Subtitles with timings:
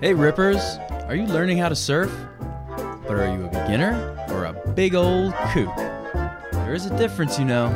[0.00, 2.10] Hey Rippers, are you learning how to surf?
[2.78, 5.74] But are you a beginner or a big old kook?
[6.52, 7.66] There is a difference, you know.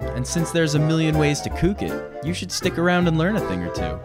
[0.00, 3.36] And since there's a million ways to kook it, you should stick around and learn
[3.36, 3.98] a thing or two.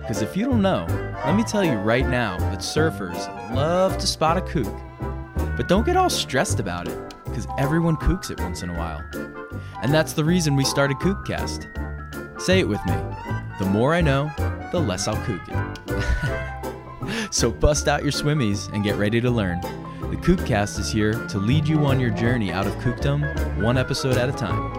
[0.00, 0.86] Because if you don't know,
[1.24, 4.72] let me tell you right now that surfers love to spot a kook.
[5.56, 9.02] But don't get all stressed about it, because everyone kooks it once in a while.
[9.82, 12.40] And that's the reason we started Kookcast.
[12.40, 12.94] Say it with me.
[13.58, 14.30] The more I know,
[14.70, 15.71] the less I'll kook it.
[17.32, 19.60] So bust out your swimmies and get ready to learn.
[19.62, 24.18] The Kookcast is here to lead you on your journey out of kookdom, one episode
[24.18, 24.76] at a time.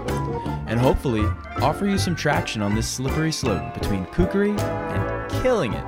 [0.67, 1.25] And hopefully,
[1.57, 5.83] offer you some traction on this slippery slope between kookery and killing it.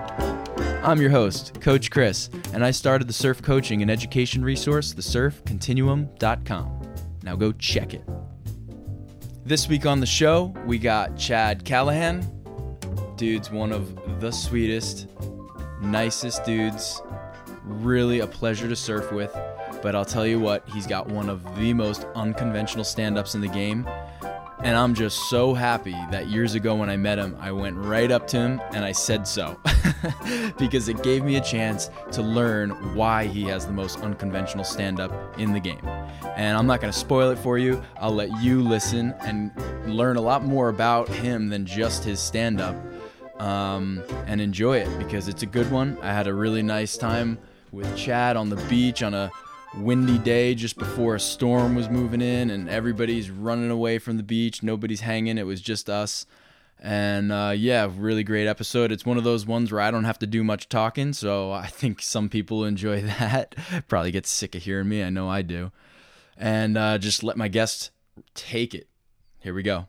[0.84, 6.81] I'm your host, Coach Chris, and I started the surf coaching and education resource, thesurfcontinuum.com.
[7.23, 8.03] Now go check it.
[9.45, 12.27] This week on the show, we got Chad Callahan.
[13.16, 15.08] Dude's one of the sweetest,
[15.85, 17.02] nicest dudes.
[17.63, 19.36] Really a pleasure to surf with.
[19.81, 23.41] But I'll tell you what, he's got one of the most unconventional stand ups in
[23.41, 23.88] the game.
[24.59, 28.09] And I'm just so happy that years ago when I met him, I went right
[28.09, 29.59] up to him and I said so.
[30.58, 35.00] because it gave me a chance to learn why he has the most unconventional stand
[35.00, 35.86] up in the game.
[36.36, 37.83] And I'm not going to spoil it for you.
[37.97, 39.52] I'll let you listen and
[39.86, 42.75] learn a lot more about him than just his stand up
[43.39, 45.97] um, and enjoy it because it's a good one.
[46.02, 47.38] I had a really nice time
[47.72, 49.31] with Chad on the beach on a
[49.78, 54.23] windy day just before a storm was moving in and everybody's running away from the
[54.23, 54.63] beach.
[54.63, 55.38] Nobody's hanging.
[55.38, 56.25] It was just us.
[56.80, 58.91] And uh, yeah, really great episode.
[58.91, 61.67] It's one of those ones where I don't have to do much talking, so I
[61.67, 63.56] think some people enjoy that.
[63.88, 65.03] Probably get sick of hearing me.
[65.03, 65.72] I know I do.
[66.38, 67.91] And uh, just let my guest
[68.33, 68.88] take it.
[69.39, 69.88] Here we go.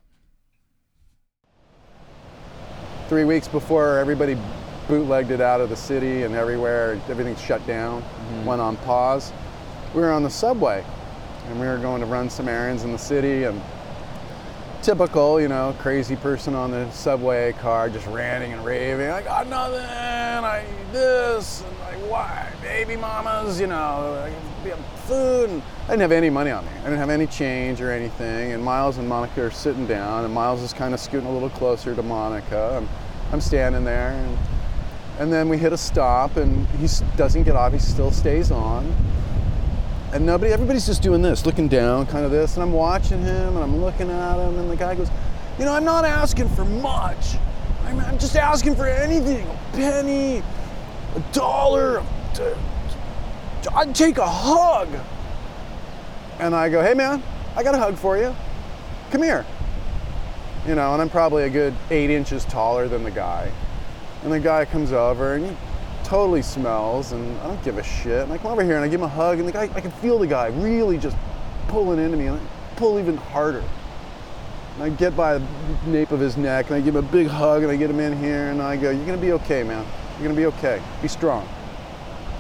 [3.09, 4.37] Three weeks before everybody
[4.89, 8.45] bootlegged it out of the city and everywhere, Everything shut down, mm-hmm.
[8.45, 9.33] went on pause.
[9.95, 10.85] We were on the subway
[11.47, 13.63] and we were going to run some errands in the city and
[14.87, 19.11] typical, you know, crazy person on the subway car just ranting and raving.
[19.11, 19.81] I got nothing.
[19.81, 24.33] I need this and like why baby mamas, you know,
[25.07, 25.51] food.
[25.51, 26.71] And I didn't have any money on me.
[26.71, 28.53] I didn't have any change or anything.
[28.53, 31.51] And Miles and Monica are sitting down, and Miles is kind of scooting a little
[31.51, 32.77] closer to Monica.
[32.79, 32.89] And
[33.33, 34.39] I'm standing there, and
[35.19, 36.87] and then we hit a stop, and he
[37.17, 37.73] doesn't get off.
[37.73, 38.95] He still stays on
[40.13, 43.55] and nobody everybody's just doing this looking down kind of this and i'm watching him
[43.55, 45.09] and i'm looking at him and the guy goes
[45.59, 47.37] you know i'm not asking for much.
[47.85, 50.43] I'm, I'm just asking for anything a penny
[51.15, 52.03] a dollar
[53.75, 54.89] i'd take a hug.
[56.39, 57.23] And i go hey man
[57.57, 58.35] i got a hug for you.
[59.11, 59.45] Come here.
[60.67, 63.51] You know and i'm probably a good eight inches taller than the guy.
[64.23, 65.57] And the guy comes over and he
[66.07, 68.23] totally smells and I don't give a shit.
[68.23, 69.81] And I come over here and I give him a hug and the guy, I
[69.81, 71.17] can feel the guy really just
[71.67, 73.65] pulling into me and I pull even harder.
[74.75, 75.47] And I get by the
[75.87, 77.99] nape of his neck and I give him a big hug and I get him
[77.99, 79.85] in here and I go, you're gonna be okay, man.
[80.15, 80.81] You're gonna be okay.
[81.03, 81.47] Be strong.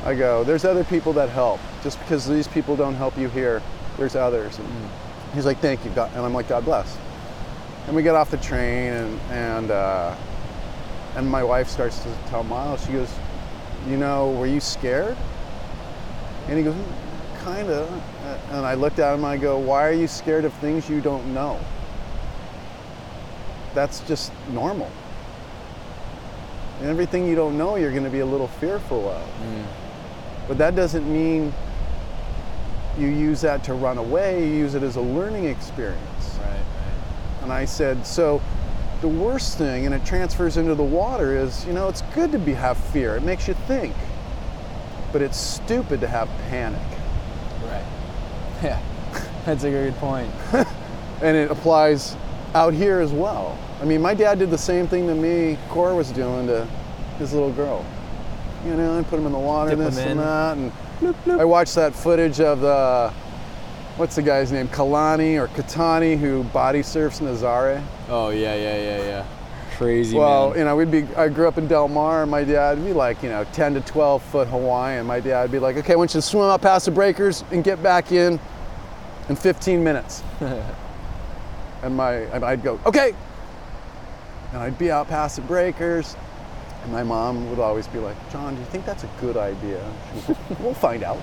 [0.04, 1.58] I go, there's other people that help.
[1.82, 3.62] Just because these people don't help you here,
[3.96, 4.60] there's others.
[4.60, 4.90] And
[5.34, 6.12] he's like, thank you, God.
[6.14, 6.96] And I'm like, God bless.
[7.88, 10.14] And we get off the train and, and, uh,
[11.16, 13.12] and my wife starts to tell Miles, she goes,
[13.88, 15.16] you know, were you scared?
[16.48, 17.90] And he goes, hmm, kind of.
[18.50, 21.00] And I looked at him and I go, why are you scared of things you
[21.00, 21.58] don't know?
[23.74, 24.90] That's just normal.
[26.80, 29.22] And everything you don't know, you're going to be a little fearful of.
[29.22, 29.64] Mm.
[30.48, 31.52] But that doesn't mean
[32.98, 36.38] you use that to run away, you use it as a learning experience.
[36.40, 36.64] Right,
[37.42, 38.40] And I said, so
[39.00, 42.38] the worst thing, and it transfers into the water, is you know, it's good to
[42.38, 43.16] be have fear.
[43.16, 43.94] It makes you think.
[45.12, 46.80] But it's stupid to have panic.
[47.62, 47.84] right.
[48.62, 48.80] Yeah.
[49.44, 50.30] That's a good point.
[51.22, 52.14] And it applies
[52.54, 53.58] out here as well.
[53.80, 56.66] I mean, my dad did the same thing to me Cora was doing to
[57.18, 57.84] his little girl.
[58.64, 60.56] You know, I put him in the water, Dip this and that.
[60.56, 60.70] And
[61.40, 63.12] I watched that footage of the,
[63.96, 64.68] what's the guy's name?
[64.68, 67.82] Kalani or Katani who body surfs Nazare.
[68.08, 69.26] Oh yeah, yeah, yeah, yeah.
[69.76, 70.58] Crazy Well, man.
[70.58, 71.02] you know, we'd be.
[71.16, 73.74] I grew up in Del Mar, and my dad would be like, you know, 10
[73.74, 75.04] to 12 foot Hawaiian.
[75.04, 77.44] My dad would be like, okay, I want you to swim out past the breakers
[77.50, 78.40] and get back in
[79.28, 80.22] in 15 minutes.
[81.82, 83.12] and my, I'd go, okay.
[84.52, 86.16] And I'd be out past the breakers,
[86.84, 89.84] and my mom would always be like, John, do you think that's a good idea?
[90.60, 91.18] We'll find out.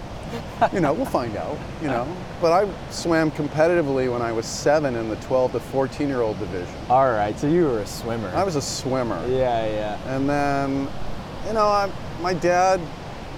[0.73, 1.57] You know, we'll find out.
[1.81, 6.07] You know, but I swam competitively when I was seven in the 12 to 14
[6.07, 6.75] year old division.
[6.89, 8.29] All right, so you were a swimmer.
[8.29, 9.25] I was a swimmer.
[9.27, 10.15] yeah, yeah.
[10.15, 10.87] And then
[11.47, 11.91] you know, I,
[12.21, 12.79] my dad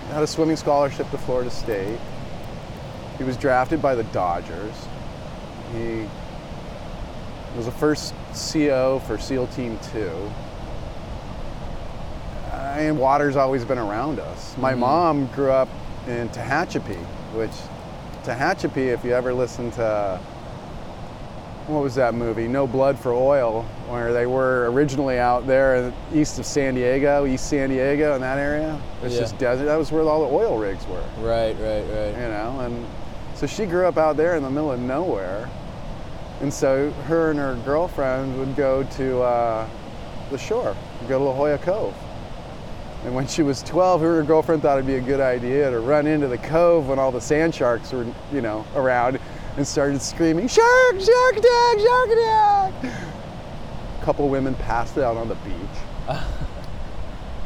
[0.09, 1.99] had a swimming scholarship to Florida State.
[3.17, 4.75] He was drafted by the Dodgers.
[5.71, 6.07] He
[7.55, 10.31] was the first CO for SEAL Team 2.
[12.51, 14.57] And water's always been around us.
[14.57, 14.81] My mm-hmm.
[14.81, 15.69] mom grew up
[16.07, 16.97] in Tehachapi,
[17.35, 17.51] which
[18.23, 20.19] Tehachapi, if you ever listen to
[21.67, 22.47] what was that movie?
[22.47, 27.49] No Blood for Oil, where they were originally out there east of San Diego, East
[27.49, 28.79] San Diego, in that area.
[29.01, 29.21] It's Yeah.
[29.21, 29.65] just desert.
[29.65, 32.13] That was where all the oil rigs were, Right, right, right.
[32.13, 32.57] you know.
[32.61, 32.85] And
[33.33, 35.49] so she grew up out there in the middle of nowhere.
[36.41, 39.65] And so her and her girlfriend would go to uh,
[40.29, 40.75] the shore,
[41.07, 41.95] go to La Jolla Cove.
[43.05, 46.07] And when she was 12, her girlfriend thought it'd be a good idea to run
[46.07, 49.19] into the cove when all the sand sharks were, you know, around
[49.57, 52.83] and started screaming, Shark, shark attack, shark attack.
[54.01, 56.17] A couple women passed out on the beach.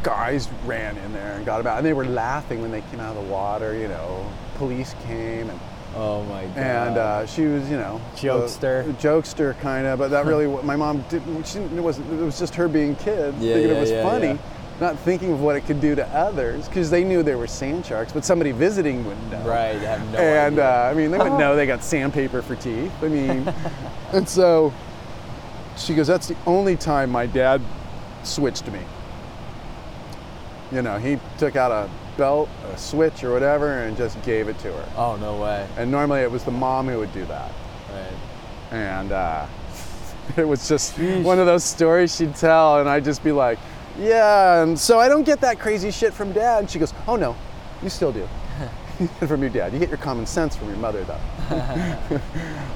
[0.04, 3.18] Guys ran in there and got about, and they were laughing when they came out
[3.18, 4.26] of the water, you know.
[4.56, 5.60] Police came and
[5.96, 6.58] Oh my god.
[6.58, 8.86] and uh, she was, you know, Jokester.
[8.86, 9.98] a, a jokester kind of.
[10.00, 11.46] But that really, my mom didn't.
[11.48, 12.12] She didn't, it wasn't.
[12.14, 14.40] It was just her being kids, Yeah, thinking yeah, it was yeah, funny.
[14.80, 17.86] Not thinking of what it could do to others, because they knew there were sand
[17.86, 19.42] sharks, but somebody visiting wouldn't know.
[19.48, 20.70] right, I have no and idea.
[20.70, 22.92] uh, I mean, they wouldn't know they got sandpaper for teeth.
[23.02, 23.54] I mean,
[24.14, 24.74] and so
[25.78, 27.62] she goes, "That's the only time my dad
[28.24, 28.80] switched me."
[30.72, 34.60] You know, he took out a belt, a switch, or whatever, and just gave it
[34.60, 34.90] to her.
[34.98, 35.68] oh no way.
[35.78, 37.52] And normally it was the mom who would do that.
[37.92, 38.74] Right.
[38.78, 39.48] And uh,
[40.38, 43.58] it was just one of those stories she'd tell, and I'd just be like,
[44.00, 44.64] yeah.
[44.64, 46.60] And so I don't get that crazy shit from dad.
[46.60, 47.36] And she goes, oh no,
[47.82, 48.28] you still do.
[49.28, 49.72] from your dad.
[49.72, 52.22] You get your common sense from your mother, though.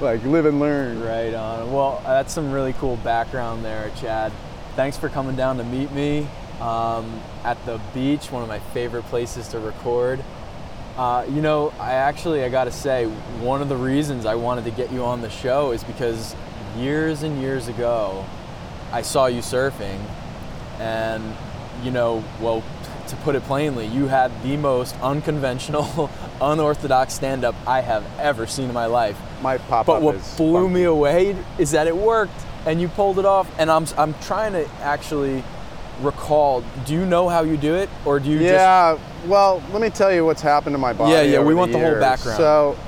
[0.00, 1.02] like, live and learn.
[1.02, 1.72] Right on.
[1.72, 4.32] Well, that's some really cool background there, Chad.
[4.74, 6.26] Thanks for coming down to meet me
[6.60, 10.24] um, at the beach, one of my favorite places to record.
[10.96, 13.06] Uh, you know, I actually, I gotta say,
[13.40, 16.34] one of the reasons I wanted to get you on the show is because
[16.76, 18.24] years and years ago,
[18.92, 20.00] I saw you surfing,
[20.78, 21.36] and
[21.82, 22.62] you know, well,
[23.08, 26.10] to put it plainly, you had the most unconventional,
[26.40, 29.18] unorthodox stand up I have ever seen in my life.
[29.42, 29.86] My pop up.
[29.86, 30.74] But what blew funky.
[30.74, 33.50] me away is that it worked and you pulled it off.
[33.58, 35.44] And I'm, I'm trying to actually
[36.00, 37.88] recall do you know how you do it?
[38.04, 41.12] Or do you Yeah, well, let me tell you what's happened to my body.
[41.12, 42.36] Yeah, yeah, we want the whole background.
[42.38, 42.78] So,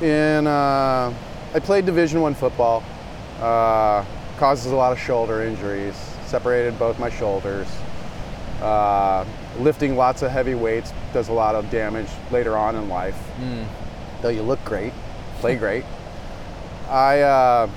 [0.00, 1.14] in uh,
[1.54, 2.82] I played Division One football.
[3.40, 4.04] Uh,
[4.38, 6.13] causes a lot of shoulder injuries.
[6.34, 7.68] Separated both my shoulders.
[8.60, 9.24] Uh,
[9.60, 13.16] lifting lots of heavy weights does a lot of damage later on in life.
[13.38, 13.64] Mm.
[14.20, 14.92] Though you look great,
[15.38, 15.84] play great.
[16.88, 17.70] I uh,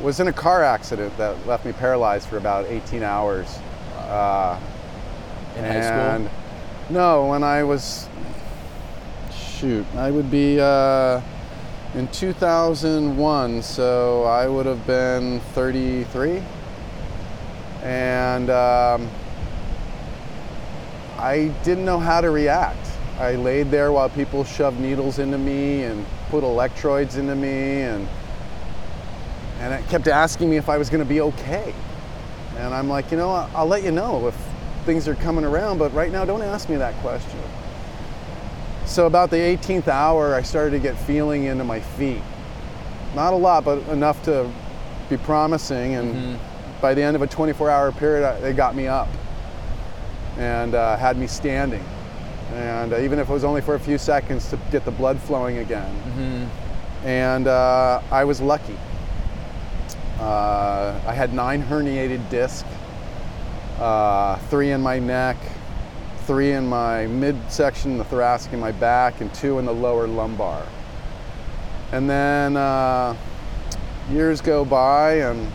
[0.00, 3.58] was in a car accident that left me paralyzed for about 18 hours.
[3.98, 4.58] Uh,
[5.58, 6.30] in high school?
[6.88, 8.08] no, when I was
[9.30, 11.20] shoot, I would be uh,
[11.92, 16.42] in 2001, so I would have been 33,
[17.82, 19.08] and um,
[21.18, 22.88] I didn't know how to react.
[23.18, 28.08] I laid there while people shoved needles into me and put electrodes into me, and
[29.60, 31.72] and it kept asking me if I was going to be okay.
[32.56, 34.34] And I'm like, you know, I'll, let you know if
[34.84, 37.38] things are coming around, but right now, don't ask me that question.
[38.84, 42.20] So about the 18th hour, I started to get feeling into my feet.
[43.14, 44.50] Not a lot, but enough to
[45.08, 45.94] be promising.
[45.94, 46.38] And
[46.82, 49.08] by the end of a 24-hour period, they got me up
[50.36, 51.84] and uh, had me standing.
[52.52, 55.18] And uh, even if it was only for a few seconds to get the blood
[55.18, 55.94] flowing again.
[55.94, 57.06] Mm-hmm.
[57.06, 58.76] And uh, I was lucky.
[60.18, 62.68] Uh, I had nine herniated discs,
[63.78, 65.36] uh, three in my neck,
[66.26, 70.64] three in my midsection, the thoracic in my back, and two in the lower lumbar.
[71.92, 73.16] And then uh,
[74.10, 75.50] years go by, and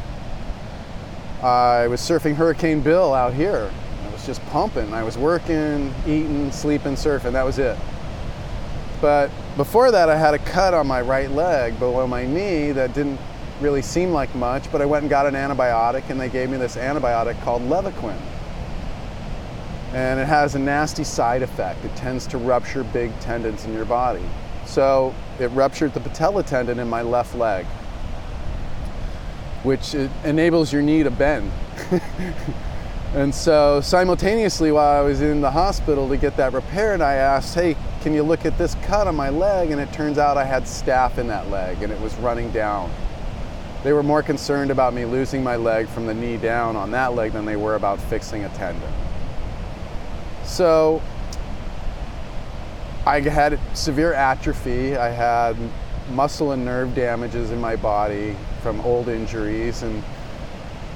[1.44, 3.72] I was surfing Hurricane Bill out here.
[4.04, 4.92] I was just pumping.
[4.94, 7.34] I was working, eating, sleeping, surfing.
[7.34, 7.78] That was it.
[9.02, 12.96] But before that, I had a cut on my right leg below my knee that
[12.96, 13.20] didn't
[13.62, 16.58] really seem like much, but I went and got an antibiotic, and they gave me
[16.58, 18.20] this antibiotic called Levaquin.
[19.94, 21.86] And it has a nasty side effect.
[21.86, 24.26] It tends to rupture big tendons in your body.
[24.66, 27.66] So it ruptured the patella tendon in my left leg,
[29.64, 31.52] which enables your knee to bend.
[33.14, 37.56] And so simultaneously while I was in the hospital to get that repaired, I asked,
[37.56, 39.72] hey, can you look at this cut on my leg?
[39.72, 42.92] And it turns out I had staph in that leg and it was running down.
[43.84, 47.16] They were more concerned about me losing my leg from the knee down on that
[47.16, 48.92] leg than they were about fixing a tendon.
[50.44, 51.02] So
[53.06, 54.98] I had severe atrophy.
[54.98, 55.56] I had
[56.12, 58.36] muscle and nerve damages in my body
[58.68, 60.04] from old injuries, and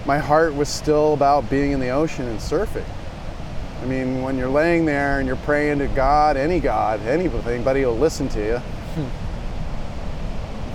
[0.05, 2.83] my heart was still about being in the ocean and surfing.
[3.81, 7.95] I mean, when you're laying there and you're praying to God, any God, anybody will
[7.95, 8.57] listen to you.
[8.57, 9.07] Hmm.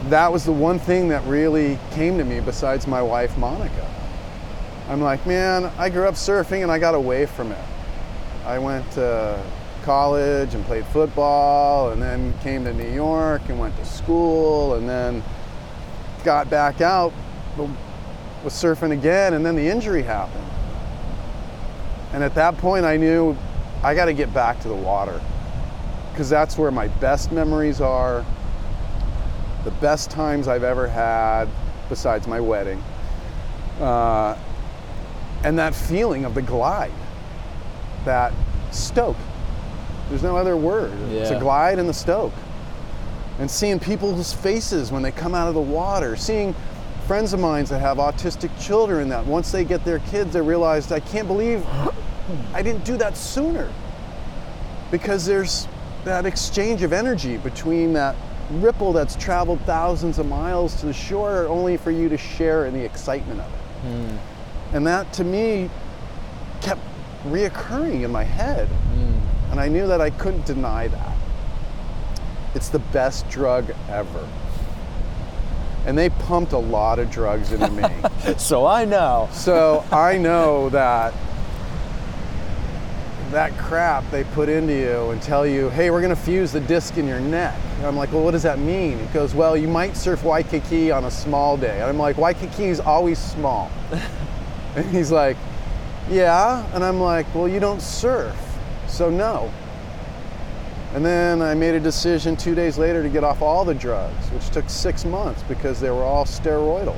[0.09, 3.95] that was the one thing that really came to me besides my wife, Monica.
[4.89, 7.65] I'm like, man, I grew up surfing and I got away from it.
[8.47, 9.39] I went to
[9.83, 14.89] college and played football and then came to New York and went to school and
[14.89, 15.23] then
[16.27, 17.13] got back out,
[17.57, 20.45] was surfing again, and then the injury happened.
[22.13, 23.37] And at that point, I knew
[23.83, 25.21] I got to get back to the water
[26.11, 28.27] because that's where my best memories are,
[29.65, 31.47] the best times I've ever had,
[31.89, 32.83] besides my wedding.
[33.81, 34.37] Uh,
[35.45, 36.91] and that feeling of the glide,
[38.05, 38.33] that
[38.73, 39.17] stoke.
[40.09, 40.93] There's no other word.
[41.09, 41.21] Yeah.
[41.21, 42.33] It's a glide and the stoke.
[43.39, 46.55] And seeing people's faces when they come out of the water, seeing
[47.07, 50.91] friends of mine that have autistic children that once they get their kids, they realize,
[50.91, 51.65] I can't believe
[52.53, 53.73] I didn't do that sooner.
[54.91, 55.69] Because there's
[56.05, 58.17] that exchange of energy between that
[58.51, 62.75] ripple that's traveled thousands of miles to the shore only for you to share in
[62.75, 63.87] the excitement of it.
[63.87, 64.19] Mm.
[64.73, 65.69] And that to me
[66.61, 66.81] kept
[67.25, 68.69] reoccurring in my head.
[68.69, 69.21] Mm.
[69.51, 71.16] And I knew that I couldn't deny that.
[72.57, 74.29] It's the best drug ever
[75.87, 77.89] and they pumped a lot of drugs into me.
[78.39, 79.29] so I know.
[79.33, 81.15] So I know that
[83.31, 86.61] that crap they put into you and tell you, hey, we're going to fuse the
[86.61, 87.59] disc in your neck.
[87.77, 88.99] And I'm like, well, what does that mean?
[88.99, 91.81] It goes, well, you might surf Waikiki on a small day.
[91.81, 93.71] And I'm like, Waikiki is always small.
[94.77, 95.37] and he's like,
[96.09, 96.65] yeah.
[96.75, 98.37] And I'm like, well, you don't surf.
[98.89, 99.53] So no.
[100.97, 104.31] And then I made a decision two days later to get off all the drugs,
[104.31, 106.97] which took six months because they were all steroidal.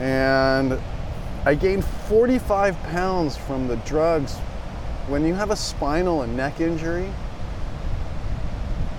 [0.00, 0.78] And
[1.46, 4.36] I gained 45 pounds from the drugs.
[5.08, 7.10] When you have a spinal and neck injury,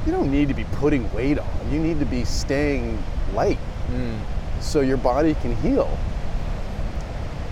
[0.08, 1.72] you don't need to be putting weight on.
[1.72, 2.98] You need to be staying
[3.36, 3.60] light
[3.92, 4.20] mm.
[4.62, 5.96] so your body can heal.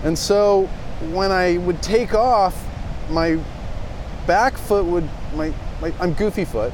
[0.02, 0.66] And so
[1.12, 2.60] when I would take off,
[3.08, 3.38] my
[4.26, 6.72] back foot would my, my I'm goofy foot.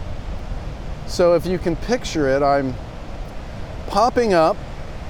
[1.06, 2.75] So if you can picture it, I'm
[3.88, 4.56] popping up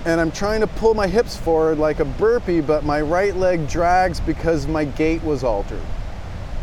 [0.04, 3.68] and I'm trying to pull my hips forward like a burpee, but my right leg
[3.68, 5.82] drags because my gait was altered.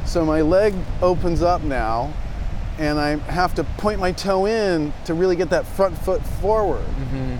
[0.06, 2.14] So my leg opens up now,
[2.78, 6.86] and I have to point my toe in to really get that front foot forward.
[6.86, 7.38] Mm-hmm.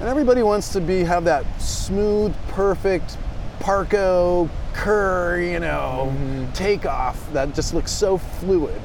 [0.00, 3.16] And everybody wants to be have that smooth, perfect
[3.60, 6.52] Parko Kerr, you know, mm-hmm.
[6.52, 8.80] takeoff that just looks so fluid.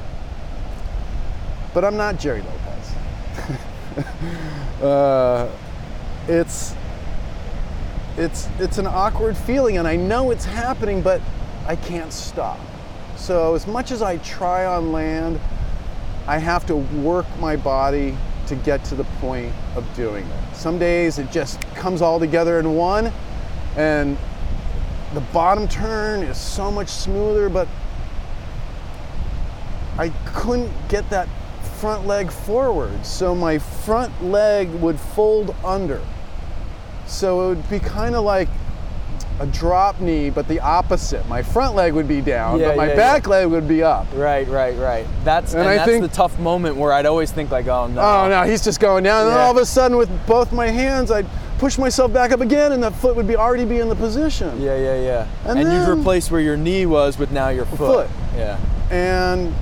[1.74, 4.82] But I'm not Gerry Lopez.
[4.82, 5.50] uh,
[6.28, 6.74] it's
[8.16, 11.20] it's it's an awkward feeling, and I know it's happening, but
[11.66, 12.58] I can't stop.
[13.16, 15.40] So as much as I try on land,
[16.26, 18.16] I have to work my body
[18.46, 20.56] to get to the point of doing it.
[20.56, 23.12] Some days it just comes all together in one,
[23.76, 24.16] and
[25.14, 27.68] the bottom turn is so much smoother, but
[29.98, 31.28] I couldn't get that
[31.78, 33.04] front leg forward.
[33.04, 36.00] So my front leg would fold under.
[37.06, 38.48] So it would be kind of like
[39.38, 41.26] a drop knee, but the opposite.
[41.28, 43.30] My front leg would be down, yeah, but my yeah, back yeah.
[43.30, 44.06] leg would be up.
[44.14, 45.06] Right, right, right.
[45.24, 47.86] That's and, and I that's think, the tough moment where I'd always think like, oh
[47.86, 48.00] no.
[48.00, 49.22] Oh no, he's just going down.
[49.22, 51.26] And then all of a sudden, with both my hands, I'd
[51.58, 54.60] push myself back up again, and that foot would be already be in the position.
[54.60, 55.28] Yeah, yeah, yeah.
[55.44, 58.08] And, and then, you'd replace where your knee was with now your foot.
[58.08, 58.10] foot.
[58.36, 58.58] Yeah.
[58.90, 59.54] And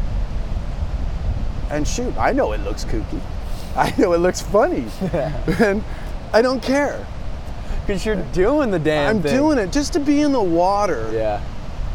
[1.71, 3.21] and shoot, I know it looks kooky.
[3.77, 4.87] I know it looks funny.
[5.03, 5.45] Yeah.
[5.61, 5.83] and
[6.33, 7.07] I don't care.
[7.81, 9.37] Because you're doing the damn I'm thing.
[9.37, 11.11] doing it just to be in the water.
[11.13, 11.43] Yeah.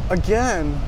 [0.08, 0.78] Again,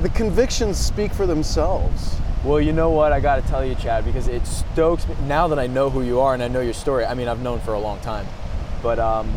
[0.00, 2.16] the convictions speak for themselves.
[2.44, 3.12] Well, you know what?
[3.12, 5.14] I got to tell you, Chad, because it stokes me.
[5.26, 7.40] Now that I know who you are and I know your story, I mean, I've
[7.40, 8.26] known for a long time,
[8.82, 9.32] but um,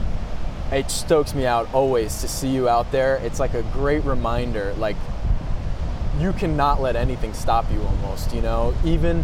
[0.71, 3.17] it stokes me out always to see you out there.
[3.17, 4.73] It's like a great reminder.
[4.79, 4.95] Like,
[6.19, 8.73] you cannot let anything stop you almost, you know?
[8.83, 9.23] Even,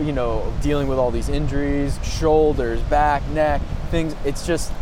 [0.00, 4.14] you know, dealing with all these injuries, shoulders, back, neck, things.
[4.24, 4.72] It's just,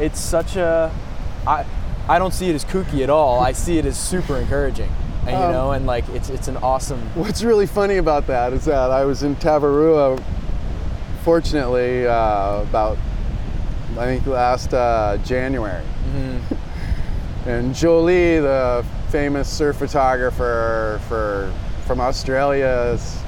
[0.00, 0.94] it's such a.
[1.46, 1.64] I,
[2.08, 3.40] I don't see it as kooky at all.
[3.40, 4.90] I see it as super encouraging
[5.26, 7.00] and, you um, know, and like it's it's an awesome.
[7.14, 10.22] What's really funny about that is that I was in Tavarua,
[11.22, 12.96] fortunately, uh, about
[13.98, 17.48] I think last uh, January, mm-hmm.
[17.48, 21.52] and Jolie, the famous surf photographer for
[21.86, 23.18] from Australia, is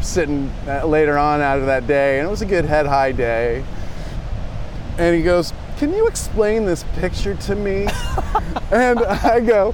[0.00, 3.12] sitting uh, later on out of that day, and it was a good head high
[3.12, 3.64] day.
[4.98, 7.86] And he goes, "Can you explain this picture to me?"
[8.72, 9.72] and I go,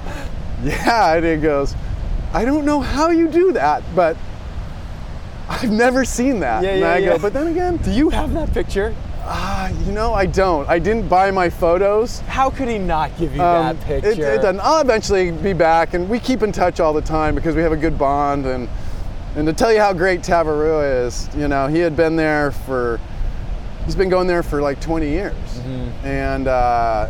[0.65, 1.75] "Yeah." And he goes,
[2.33, 4.17] "I don't know how you do that, but."
[5.50, 6.62] I've never seen that.
[6.62, 7.07] Yeah, and yeah, I yeah.
[7.12, 8.95] go, but then again, Do you have that picture?
[9.25, 10.69] ah, you know, I don't.
[10.69, 12.21] I didn't buy my photos.
[12.21, 14.11] How could he not give you Um, that picture?
[14.11, 14.61] It, it doesn't.
[14.61, 17.73] I'll eventually be back, and we keep in touch all the time because we have
[17.73, 18.45] a good bond.
[18.45, 18.69] And
[19.37, 23.00] and to tell you how great Tavarua is, you know, he had been there for.
[23.87, 26.07] He's been going there for like 20 years, Mm-hmm.
[26.07, 27.09] and uh,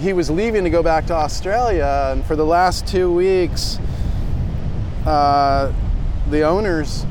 [0.00, 2.10] he was leaving to go back to Australia.
[2.12, 3.78] And for the last two weeks,
[5.06, 5.72] uh,
[6.30, 7.04] the owners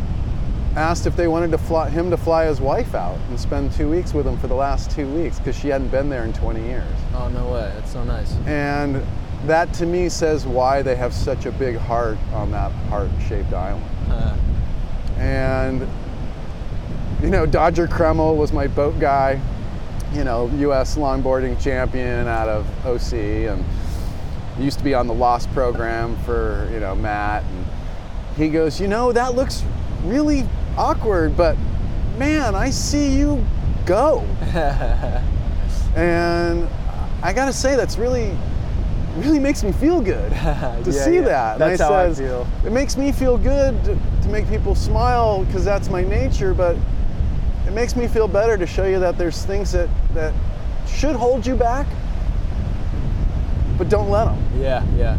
[0.76, 3.90] asked if they wanted to fly, him to fly his wife out and spend two
[3.90, 6.62] weeks with him for the last two weeks because she hadn't been there in 20
[6.64, 6.88] years.
[7.16, 7.72] oh no way!
[7.76, 8.34] That's so nice.
[8.46, 9.04] And
[9.46, 13.54] that to me says why they have such a big heart on that heart shaped
[13.54, 13.86] island.
[14.10, 14.36] Uh,
[15.18, 15.88] And,
[17.22, 19.42] you know, Dodger Kreml was my boat guy,
[20.14, 23.64] you know, US longboarding champion out of OC, and
[24.60, 27.44] used to be on the Lost program for, you know, Matt.
[27.44, 27.66] And
[28.38, 29.64] he goes, You know, that looks
[30.04, 30.46] really
[30.78, 31.56] awkward, but
[32.18, 33.44] man, I see you
[33.86, 34.22] go.
[35.96, 36.68] and
[37.22, 38.36] I gotta say, that's really,
[39.18, 40.36] really makes me feel good to
[40.86, 41.22] Yeah, see yeah.
[41.22, 41.52] that.
[41.54, 42.48] And That's I how I says, feel.
[42.66, 46.76] It makes me feel good to, to make people smile because that's my nature, but
[47.68, 50.34] it makes me feel better to show you that there's things that, that
[50.88, 51.86] should hold you back,
[53.78, 54.38] but don't let them.
[54.60, 55.18] yeah, yeah.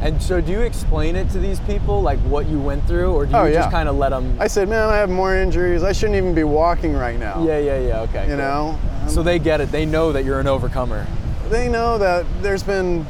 [0.00, 3.24] And so, do you explain it to these people, like what you went through, or
[3.24, 3.60] do oh, you Oh, yeah.
[3.60, 4.36] just kind of let them?
[4.40, 5.84] I said, man, I have more injuries.
[5.84, 7.44] I shouldn't even be walking right now.
[7.46, 8.00] yeah, yeah, yeah.
[8.00, 8.22] Okay.
[8.22, 8.36] You cool.
[8.38, 8.78] know?
[9.06, 9.70] So they get it.
[9.70, 11.06] They know that you're an overcomer.
[11.50, 13.06] they know that there's been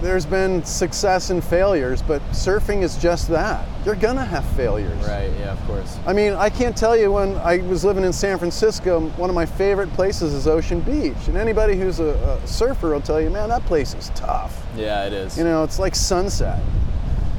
[0.00, 3.66] there's been success and failures, but surfing is just that.
[3.84, 5.06] You're gonna have failures.
[5.06, 5.30] Right.
[5.38, 5.52] Yeah.
[5.52, 5.98] Of course.
[6.06, 9.34] I mean, I can't tell you when I was living in San Francisco, one of
[9.34, 11.28] my favorite places is Ocean Beach.
[11.28, 14.64] And anybody who's a, a surfer will tell you, man, that place is tough.
[14.76, 15.38] Yeah, it is.
[15.38, 16.62] You know, it's like sunset.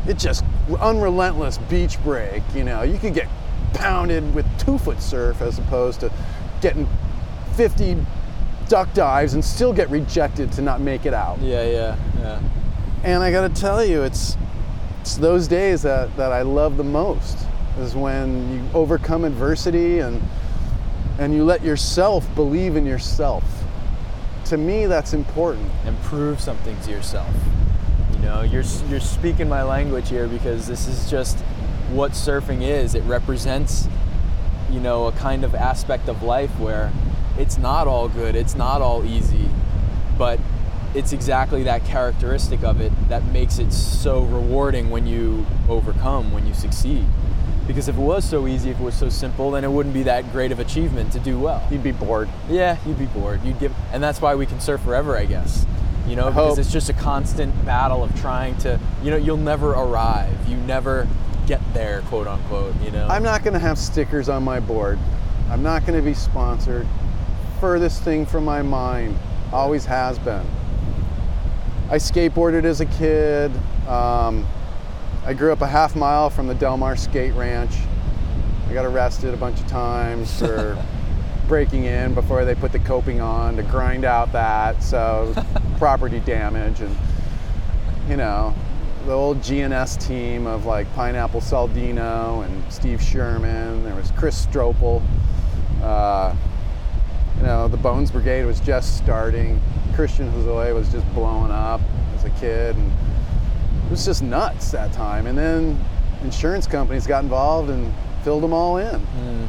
[0.07, 0.43] It just
[0.79, 2.41] unrelentless beach break.
[2.55, 3.27] You know, you could get
[3.73, 6.11] pounded with two foot surf as opposed to
[6.61, 6.87] getting
[7.55, 7.97] 50
[8.67, 11.39] duck dives and still get rejected to not make it out.
[11.39, 12.41] Yeah, yeah, yeah.
[13.03, 14.37] And I got to tell you, it's
[15.01, 17.37] it's those days that, that I love the most
[17.79, 20.21] is when you overcome adversity and
[21.19, 23.43] and you let yourself believe in yourself.
[24.45, 25.69] To me, that's important.
[25.85, 27.33] and prove something to yourself.
[28.13, 31.39] You know, you're you're speaking my language here because this is just
[31.91, 32.95] what surfing is.
[32.95, 33.87] It represents,
[34.69, 36.91] you know, a kind of aspect of life where
[37.37, 39.49] it's not all good, it's not all easy,
[40.17, 40.39] but
[40.95, 46.47] it's exactly that characteristic of it that makes it so rewarding when you overcome, when
[46.47, 47.05] you succeed.
[47.67, 50.03] Because if it was so easy, if it was so simple, then it wouldn't be
[50.03, 51.67] that great of achievement to do well.
[51.69, 52.29] You'd be bored.
[52.49, 53.43] Yeah, you'd be bored.
[53.43, 55.65] You'd give, and that's why we can surf forever, I guess.
[56.07, 56.59] You know, I because hope.
[56.59, 60.47] it's just a constant battle of trying to, you know, you'll never arrive.
[60.47, 61.07] You never
[61.45, 62.73] get there, quote unquote.
[62.81, 63.05] You know.
[63.07, 64.97] I'm not going to have stickers on my board.
[65.49, 66.87] I'm not going to be sponsored.
[67.59, 69.17] Furthest thing from my mind,
[69.51, 70.45] always has been.
[71.89, 73.51] I skateboarded as a kid.
[73.87, 74.45] Um,
[75.25, 77.73] I grew up a half mile from the Del Mar Skate Ranch.
[78.69, 80.77] I got arrested a bunch of times for
[81.47, 84.83] breaking in before they put the coping on to grind out that.
[84.83, 85.33] So
[85.77, 86.95] property damage and
[88.07, 88.53] you know,
[89.05, 93.83] the old GNS team of like Pineapple Saldino and Steve Sherman.
[93.83, 95.01] There was Chris Strople.
[95.81, 96.35] Uh,
[97.37, 99.61] you know, the Bones Brigade was just starting.
[99.93, 101.81] Christian Hosoi was just blowing up
[102.15, 102.91] as a kid, and
[103.85, 105.27] it was just nuts that time.
[105.27, 105.79] And then
[106.23, 108.99] insurance companies got involved and filled them all in.
[108.99, 109.47] Mm.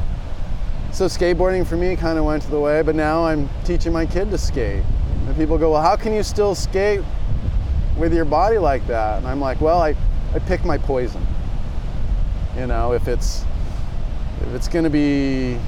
[0.92, 4.06] So skateboarding for me kind of went to the way, but now I'm teaching my
[4.06, 4.82] kid to skate.
[5.26, 7.02] And people go, well, how can you still skate
[7.96, 9.18] with your body like that?
[9.18, 9.94] And I'm like, well, I,
[10.34, 11.26] I pick my poison.
[12.56, 13.44] You know, if it's
[14.40, 15.58] if it's gonna be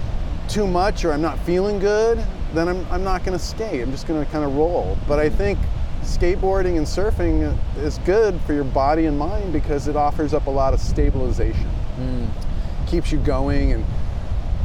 [0.51, 3.81] too much or I'm not feeling good, then I'm, I'm not gonna skate.
[3.81, 4.99] I'm just gonna kind of roll.
[5.07, 5.59] But I think
[6.03, 10.51] skateboarding and surfing is good for your body and mind because it offers up a
[10.51, 11.71] lot of stabilization.
[11.99, 12.29] Mm.
[12.89, 13.85] Keeps you going and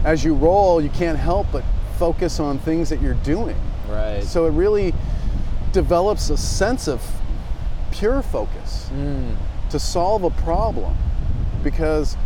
[0.03, 1.63] as you roll, you can't help but
[1.97, 3.55] focus on things that you're doing.
[3.87, 4.23] Right.
[4.23, 4.93] So it really
[5.71, 7.01] develops a sense of
[7.91, 9.35] pure focus Mm.
[9.69, 10.95] to solve a problem
[11.63, 12.17] because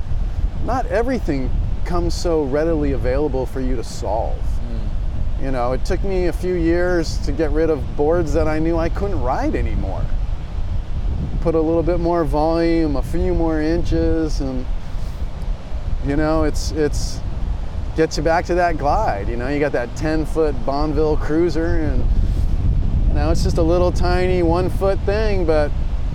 [0.65, 1.49] not everything
[1.89, 4.37] comes so readily available for you to solve.
[4.37, 5.43] Hmm.
[5.43, 8.59] You know, it took me a few years to get rid of boards that I
[8.59, 10.05] knew I couldn't ride anymore.
[11.41, 14.67] Put a little bit more volume, a few more inches, and
[16.05, 17.21] you know, it's it's
[17.95, 19.27] gets you back to that glide.
[19.27, 22.05] You know, you got that 10 foot Bonville cruiser, and
[23.15, 25.71] now it's just a little tiny one foot thing, but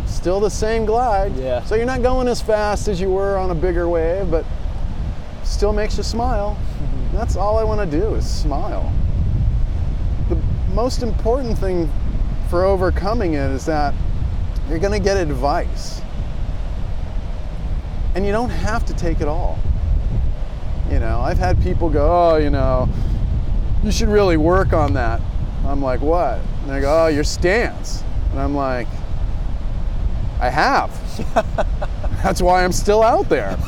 [0.07, 1.35] still the same glide.
[1.35, 1.65] Yeah.
[1.65, 4.45] So you're not going as fast as you were on a bigger wave, but
[5.45, 6.57] still makes you smile.
[6.57, 7.17] Mm-hmm.
[7.17, 8.93] That's all I want to do is smile.
[10.29, 10.37] The
[10.75, 11.91] most important thing
[12.49, 13.95] for overcoming it is that
[14.69, 16.01] you're going to get advice.
[18.15, 19.59] And you don't have to take it all.
[20.91, 22.89] You know, I've had people go, oh, you know,
[23.83, 25.21] you should really work on that.
[25.67, 26.39] I'm like, what?
[26.63, 28.03] And they go, oh, your stance.
[28.31, 28.87] And I'm like,
[30.41, 30.91] I have.
[32.25, 33.59] That's why I'm still out there.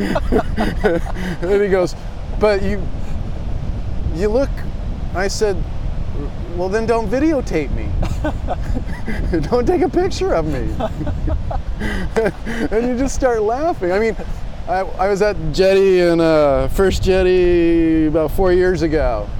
[0.00, 1.94] and he goes,
[2.40, 2.84] but you,
[4.16, 4.50] you look.
[5.14, 5.56] I said,
[6.56, 7.88] well then don't videotape me.
[9.50, 10.74] don't take a picture of me.
[12.72, 13.92] and you just start laughing.
[13.92, 14.16] I mean,
[14.66, 19.30] I, I was at Jetty in uh, First Jetty about four years ago,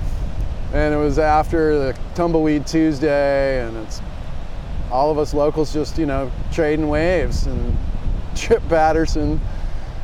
[0.72, 4.00] and it was after the Tumbleweed Tuesday, and it's
[4.88, 7.76] all of us locals just you know trading waves, and
[8.34, 9.40] Chip Patterson.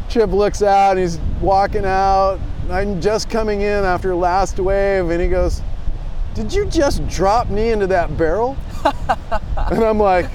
[0.08, 2.38] Chip looks out and he's walking out.
[2.70, 5.62] I'm just coming in after last wave, and he goes,
[6.34, 8.56] "Did you just drop me into that barrel?"
[9.56, 10.30] and I'm like,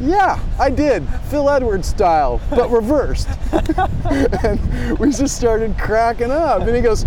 [0.00, 1.06] yeah, I did.
[1.30, 3.28] Phil Edwards style, but reversed.
[4.44, 6.62] and we just started cracking up.
[6.62, 7.06] And he goes,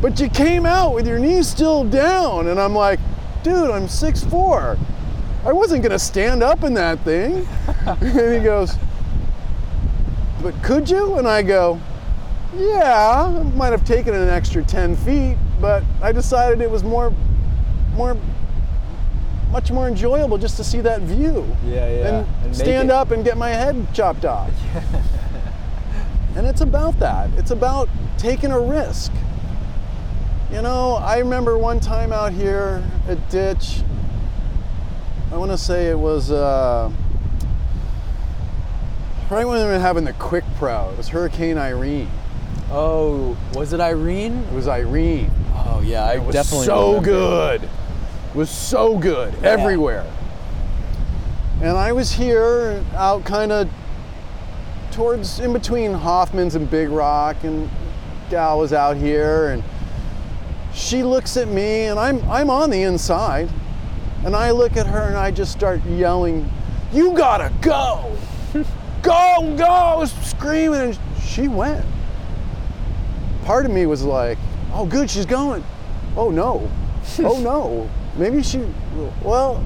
[0.00, 2.48] But you came out with your knees still down.
[2.48, 2.98] And I'm like,
[3.42, 4.78] Dude, I'm 6'4.
[5.44, 7.46] I wasn't going to stand up in that thing.
[7.86, 8.76] and he goes,
[10.42, 11.16] But could you?
[11.18, 11.80] And I go,
[12.56, 17.12] Yeah, I might have taken an extra 10 feet, but I decided it was more,
[17.94, 18.16] more
[19.50, 21.44] much more enjoyable just to see that view.
[21.66, 22.08] Yeah, yeah.
[22.20, 24.50] And, And stand it- up and get my head chopped off.
[26.36, 27.30] and it's about that.
[27.36, 29.10] It's about taking a risk.
[30.52, 33.80] You know, I remember one time out here at Ditch,
[35.32, 36.90] I want to say it was uh,
[39.30, 40.90] right when we were having the Quick Pro.
[40.90, 42.10] It was Hurricane Irene.
[42.70, 44.38] Oh, was it Irene?
[44.38, 45.30] It was Irene.
[45.54, 47.62] Oh yeah, I It was definitely so good.
[47.62, 50.06] It was so good everywhere.
[51.62, 53.68] And I was here out kind of
[54.90, 57.70] towards in between Hoffman's and Big Rock, and
[58.30, 59.62] gal was out here, and
[60.72, 63.48] she looks at me, and I'm I'm on the inside,
[64.24, 66.50] and I look at her, and I just start yelling,
[66.92, 68.16] "You gotta go,
[69.02, 71.84] go, go!" Screaming, and she went.
[73.44, 74.38] Part of me was like,
[74.72, 75.64] "Oh, good, she's going."
[76.16, 76.70] Oh no,
[77.20, 78.64] oh no, maybe she.
[79.22, 79.64] Well,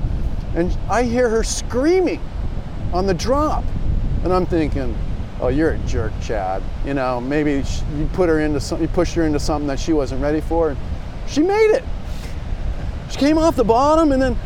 [0.55, 2.21] and I hear her screaming
[2.93, 3.65] on the drop,
[4.23, 4.97] and I'm thinking,
[5.41, 6.63] "Oh, you're a jerk, Chad.
[6.85, 7.65] You know, maybe
[7.97, 10.71] you put her into some, you pushed her into something that she wasn't ready for,
[10.71, 10.79] and
[11.27, 11.85] she made it.
[13.11, 14.37] She came off the bottom and then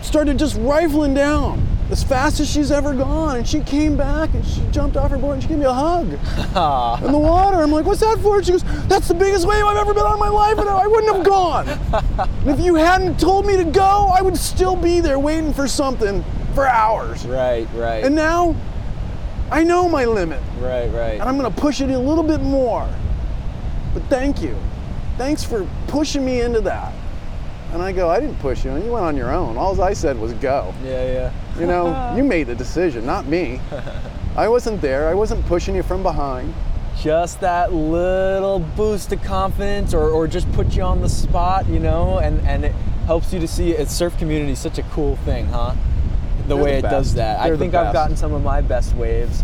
[0.00, 4.44] started just rifling down as fast as she's ever gone, and she came back and
[4.46, 6.06] she jumped off her board and she gave me a hug
[7.04, 7.58] in the water.
[7.58, 8.42] I'm like, what's that for?
[8.42, 10.86] She goes, that's the biggest wave I've ever been on in my life, and I
[10.86, 11.68] wouldn't have gone.
[11.68, 15.68] And if you hadn't told me to go, I would still be there waiting for
[15.68, 16.24] something
[16.54, 17.26] for hours.
[17.26, 18.56] Right, right, And now
[19.50, 21.20] I know my limit, right, right.
[21.20, 22.88] and I'm gonna push it a little bit more.
[23.92, 24.56] But thank you.
[25.18, 26.94] Thanks for pushing me into that.
[27.72, 29.56] And I go, I didn't push you, and you went on your own.
[29.56, 30.74] All I said was go.
[30.84, 31.32] Yeah, yeah.
[31.58, 33.60] You know, you made the decision, not me.
[34.36, 35.08] I wasn't there.
[35.08, 36.52] I wasn't pushing you from behind.
[37.00, 41.78] Just that little boost of confidence, or, or just put you on the spot, you
[41.78, 42.72] know, and and it
[43.06, 43.88] helps you to see it.
[43.88, 45.74] Surf community is such a cool thing, huh?
[46.46, 47.40] The They're way the it does that.
[47.40, 49.42] I They're the think I've gotten some of my best waves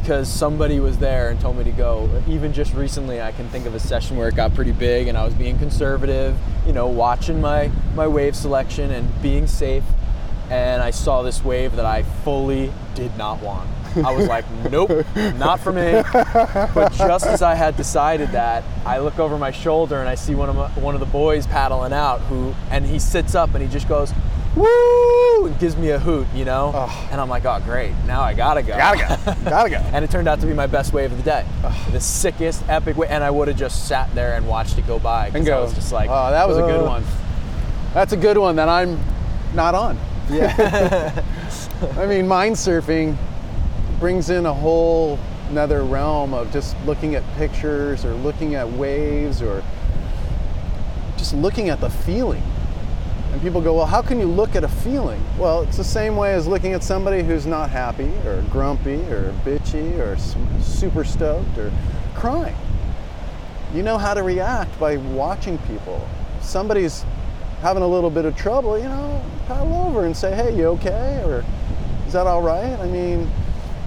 [0.00, 2.08] because somebody was there and told me to go.
[2.28, 5.18] Even just recently, I can think of a session where it got pretty big and
[5.18, 9.84] I was being conservative, you know, watching my my wave selection and being safe.
[10.50, 13.68] And I saw this wave that I fully did not want.
[13.96, 14.90] I was like, nope,
[15.36, 16.02] not for me.
[16.74, 20.34] But just as I had decided that, I look over my shoulder and I see
[20.34, 23.62] one of my, one of the boys paddling out who and he sits up and
[23.62, 24.12] he just goes,
[24.58, 26.72] "Woo!" and gives me a hoot, you know?
[26.74, 27.08] Oh.
[27.10, 27.92] And I'm like, "Oh, great.
[28.06, 29.34] Now I got to go." Gotta go.
[29.50, 29.76] Gotta go.
[29.76, 31.46] and it turned out to be my best wave of the day.
[31.92, 34.98] The sickest epic wave and I would have just sat there and watched it go
[34.98, 37.04] by And I was just like, oh, that was a good one.
[37.94, 38.98] That's a good one that I'm
[39.54, 39.98] not on.
[40.30, 41.22] Yeah.
[41.96, 43.16] I mean, mind surfing
[43.98, 45.18] brings in a whole
[45.50, 49.64] another realm of just looking at pictures or looking at waves or
[51.16, 52.42] just looking at the feeling.
[53.32, 55.22] And people go, well, how can you look at a feeling?
[55.36, 59.32] Well, it's the same way as looking at somebody who's not happy or grumpy or
[59.44, 60.16] bitchy or
[60.62, 61.70] super stoked or
[62.14, 62.56] crying.
[63.74, 66.06] You know how to react by watching people.
[66.38, 67.04] If somebody's
[67.60, 71.22] having a little bit of trouble, you know, paddle over and say, hey, you okay?
[71.24, 71.44] Or
[72.06, 72.78] is that all right?
[72.80, 73.30] I mean,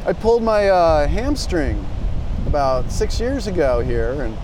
[0.05, 1.83] I pulled my uh, hamstring
[2.45, 4.37] about six years ago here, and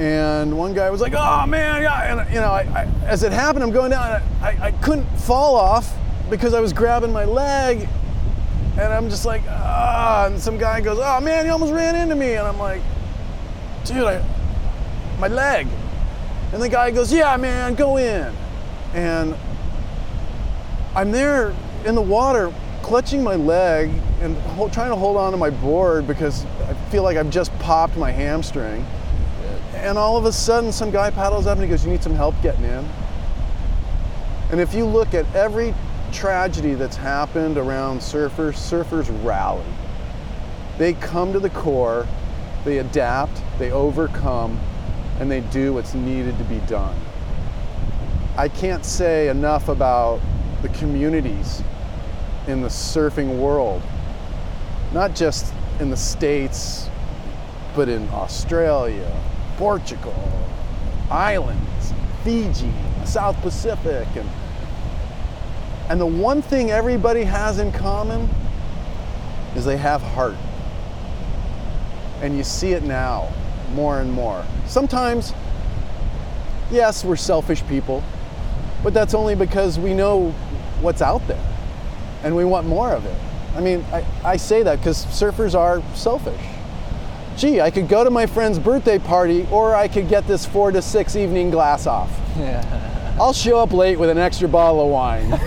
[0.00, 3.32] and one guy was like, "Oh man, yeah," and you know, I, I, as it
[3.32, 5.94] happened, I'm going down, I, I couldn't fall off
[6.30, 7.86] because I was grabbing my leg,
[8.78, 12.14] and I'm just like, ah, and some guy goes, "Oh man, you almost ran into
[12.16, 12.80] me," and I'm like,
[13.84, 14.24] "Dude, I,
[15.18, 15.66] my leg,"
[16.54, 18.34] and the guy goes, "Yeah, man, go in,"
[18.94, 19.36] and
[20.94, 22.50] I'm there in the water,
[22.82, 23.90] clutching my leg
[24.22, 27.56] and hold, trying to hold on to my board because I feel like I've just
[27.58, 28.86] popped my hamstring.
[29.80, 32.14] And all of a sudden, some guy paddles up and he goes, You need some
[32.14, 32.88] help getting in?
[34.50, 35.74] And if you look at every
[36.12, 39.64] tragedy that's happened around surfers, surfers rally.
[40.76, 42.06] They come to the core,
[42.64, 44.58] they adapt, they overcome,
[45.18, 46.96] and they do what's needed to be done.
[48.36, 50.20] I can't say enough about
[50.62, 51.62] the communities
[52.46, 53.82] in the surfing world,
[54.92, 56.88] not just in the States,
[57.76, 59.10] but in Australia,
[59.60, 60.14] Portugal,
[61.10, 61.92] islands,
[62.24, 62.72] Fiji,
[63.04, 64.26] South Pacific, and
[65.90, 68.30] and the one thing everybody has in common
[69.54, 70.36] is they have heart.
[72.22, 73.30] And you see it now
[73.72, 74.46] more and more.
[74.66, 75.34] Sometimes,
[76.70, 78.02] yes, we're selfish people,
[78.82, 80.30] but that's only because we know
[80.80, 81.44] what's out there
[82.22, 83.16] and we want more of it.
[83.54, 86.40] I mean, I, I say that because surfers are selfish.
[87.40, 90.70] Gee, I could go to my friend's birthday party or I could get this four
[90.72, 92.10] to six evening glass off.
[92.36, 93.16] Yeah.
[93.18, 95.30] I'll show up late with an extra bottle of wine.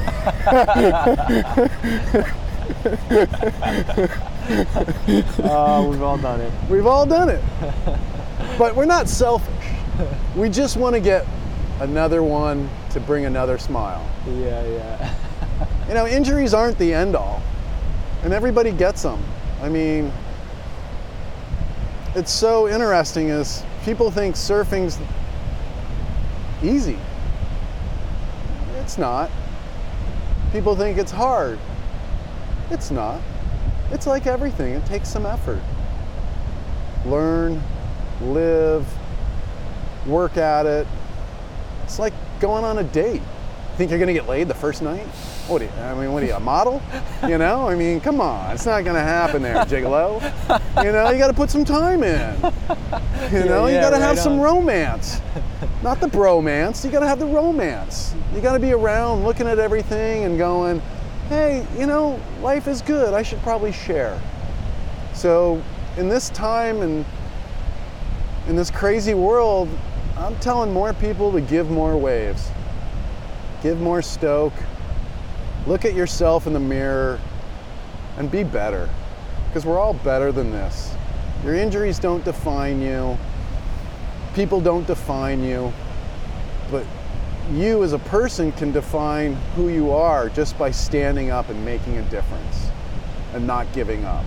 [5.45, 6.51] Oh, we've all done it.
[6.69, 7.41] We've all done it.
[8.58, 9.53] But we're not selfish.
[10.36, 11.25] We just want to get
[11.79, 14.06] another one to bring another smile.
[14.27, 15.13] Yeah, yeah.
[15.88, 17.41] You know, injuries aren't the end all,
[18.23, 19.21] and everybody gets them.
[19.62, 20.12] I mean,
[22.15, 24.99] it's so interesting is people think surfing's
[26.63, 26.97] easy.
[28.78, 29.32] It's not.
[30.52, 31.58] People think it's hard.
[32.69, 33.19] It's not.
[33.91, 35.62] It's like everything, it takes some effort.
[37.06, 37.62] Learn,
[38.21, 38.88] live,
[40.06, 40.88] work at it.
[41.84, 43.21] It's like going on a date.
[43.78, 45.08] Think you're gonna get laid the first night?
[45.47, 46.82] What do you, I mean, what are you, a model?
[47.27, 47.67] You know?
[47.67, 50.21] I mean, come on, it's not gonna happen there, Gigolo.
[50.84, 52.36] You know, you gotta put some time in.
[53.32, 55.19] You know, you yeah, gotta have right some romance.
[55.82, 58.15] Not the bromance, you gotta have the romance.
[58.34, 60.82] You gotta be around looking at everything and going,
[61.27, 64.21] hey, you know, life is good, I should probably share.
[65.13, 65.62] So,
[65.97, 67.06] in this time and
[68.47, 69.67] in this crazy world,
[70.17, 72.49] I'm telling more people to give more waves,
[73.62, 74.53] give more stoke,
[75.67, 77.19] look at yourself in the mirror,
[78.17, 78.89] and be better.
[79.47, 80.95] Because we're all better than this.
[81.43, 83.17] Your injuries don't define you,
[84.34, 85.73] people don't define you,
[86.71, 86.86] but
[87.52, 91.97] you as a person can define who you are just by standing up and making
[91.97, 92.69] a difference
[93.34, 94.23] and not giving up.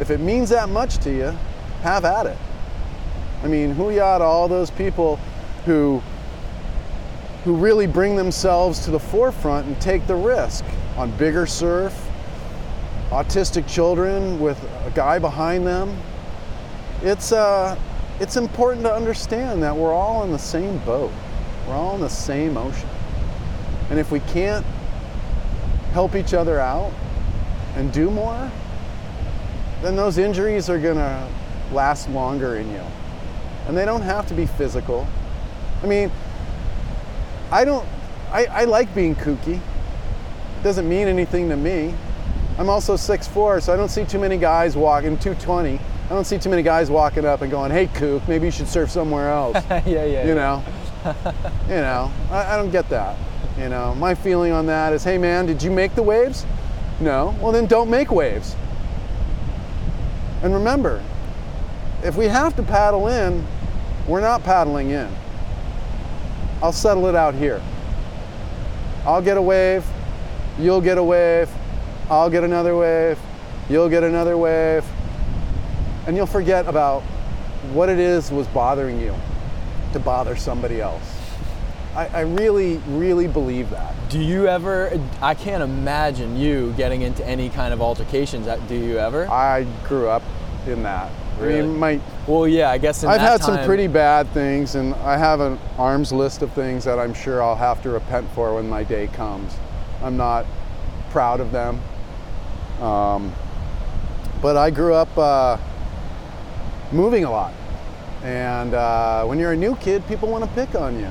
[0.00, 1.36] If it means that much to you,
[1.82, 2.38] have at it.
[3.42, 5.16] I mean, huya to all those people
[5.64, 6.02] who
[7.44, 10.64] who really bring themselves to the forefront and take the risk
[10.96, 12.08] on bigger surf,
[13.10, 15.96] autistic children with a guy behind them.
[17.02, 17.78] It's uh,
[18.20, 21.12] it's important to understand that we're all in the same boat.
[21.66, 22.88] We're all in the same ocean.
[23.90, 24.66] And if we can't
[25.92, 26.92] help each other out
[27.76, 28.50] and do more,
[29.82, 31.28] then those injuries are to
[31.72, 32.82] last longer in you.
[33.66, 35.06] And they don't have to be physical.
[35.82, 36.10] I mean,
[37.50, 37.86] I don't,
[38.30, 39.56] I, I like being kooky.
[39.56, 41.94] It doesn't mean anything to me.
[42.58, 45.78] I'm also 6'4, so I don't see too many guys walking, 220.
[45.78, 48.68] I don't see too many guys walking up and going, hey, kook, maybe you should
[48.68, 49.56] surf somewhere else.
[49.70, 50.26] yeah, yeah.
[50.26, 50.64] you know,
[51.68, 53.16] you know, I, I don't get that.
[53.58, 56.46] You know, my feeling on that is, hey man, did you make the waves?
[57.00, 57.36] No.
[57.40, 58.56] Well, then don't make waves.
[60.42, 61.02] And remember,
[62.02, 63.44] if we have to paddle in,
[64.06, 65.08] we're not paddling in.
[66.62, 67.62] I'll settle it out here.
[69.04, 69.84] I'll get a wave,
[70.58, 71.48] you'll get a wave,
[72.10, 73.18] I'll get another wave,
[73.68, 74.84] you'll get another wave,
[76.06, 77.02] and you'll forget about
[77.72, 79.14] what it is was bothering you.
[79.92, 81.02] to bother somebody else.
[81.94, 83.94] I, I really, really believe that.
[84.10, 85.00] Do you ever?
[85.22, 88.46] I can't imagine you getting into any kind of altercations.
[88.46, 89.26] Uh, Do you ever?
[89.28, 90.22] I grew up
[90.66, 91.10] in that.
[91.38, 91.62] I Really?
[91.62, 93.04] mean, my, well, yeah, I guess.
[93.04, 96.84] In I've had some pretty bad things, and I have an arms list of things
[96.84, 99.56] that I'm sure I'll have to repent for when my day comes.
[100.02, 100.46] I'm not
[101.10, 101.80] proud of them.
[102.80, 103.32] Um,
[104.42, 105.58] but I grew up uh,
[106.92, 107.52] moving a lot.
[108.22, 111.10] And uh, when you're a new kid, people want to pick on you.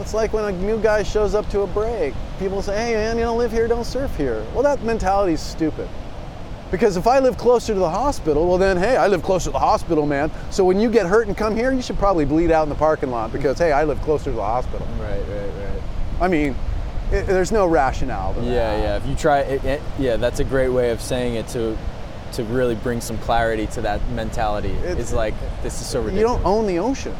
[0.00, 3.16] It's like when a new guy shows up to a break, people say, hey man,
[3.16, 4.44] you don't live here, don't surf here.
[4.52, 5.88] Well, that mentality is stupid.
[6.70, 9.52] Because if I live closer to the hospital, well then, hey, I live closer to
[9.52, 10.30] the hospital, man.
[10.50, 12.74] So when you get hurt and come here, you should probably bleed out in the
[12.74, 14.86] parking lot because, hey, I live closer to the hospital.
[15.00, 15.82] Right, right, right.
[16.20, 16.54] I mean,
[17.10, 18.46] it, there's no rationale to that.
[18.46, 18.96] Yeah, yeah.
[18.98, 21.76] If you try, it, it, yeah, that's a great way of saying it to
[22.32, 24.68] to really bring some clarity to that mentality.
[24.68, 26.20] It's- It's like this is so ridiculous.
[26.20, 27.14] You don't own the ocean.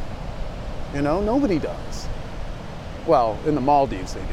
[0.93, 2.07] You know, nobody does.
[3.07, 4.25] Well, in the Maldives they do.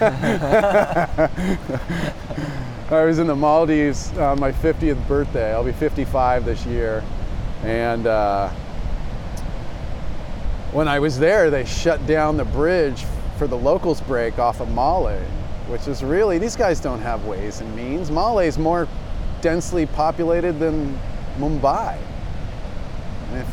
[2.90, 5.52] I was in the Maldives on my 50th birthday.
[5.52, 7.04] I'll be 55 this year.
[7.62, 8.48] And uh,
[10.72, 13.04] when I was there, they shut down the bridge
[13.38, 15.20] for the locals break off of Male,
[15.68, 18.10] which is really, these guys don't have ways and means.
[18.10, 18.88] Male is more
[19.40, 20.98] densely populated than
[21.38, 21.96] Mumbai.
[23.28, 23.48] And if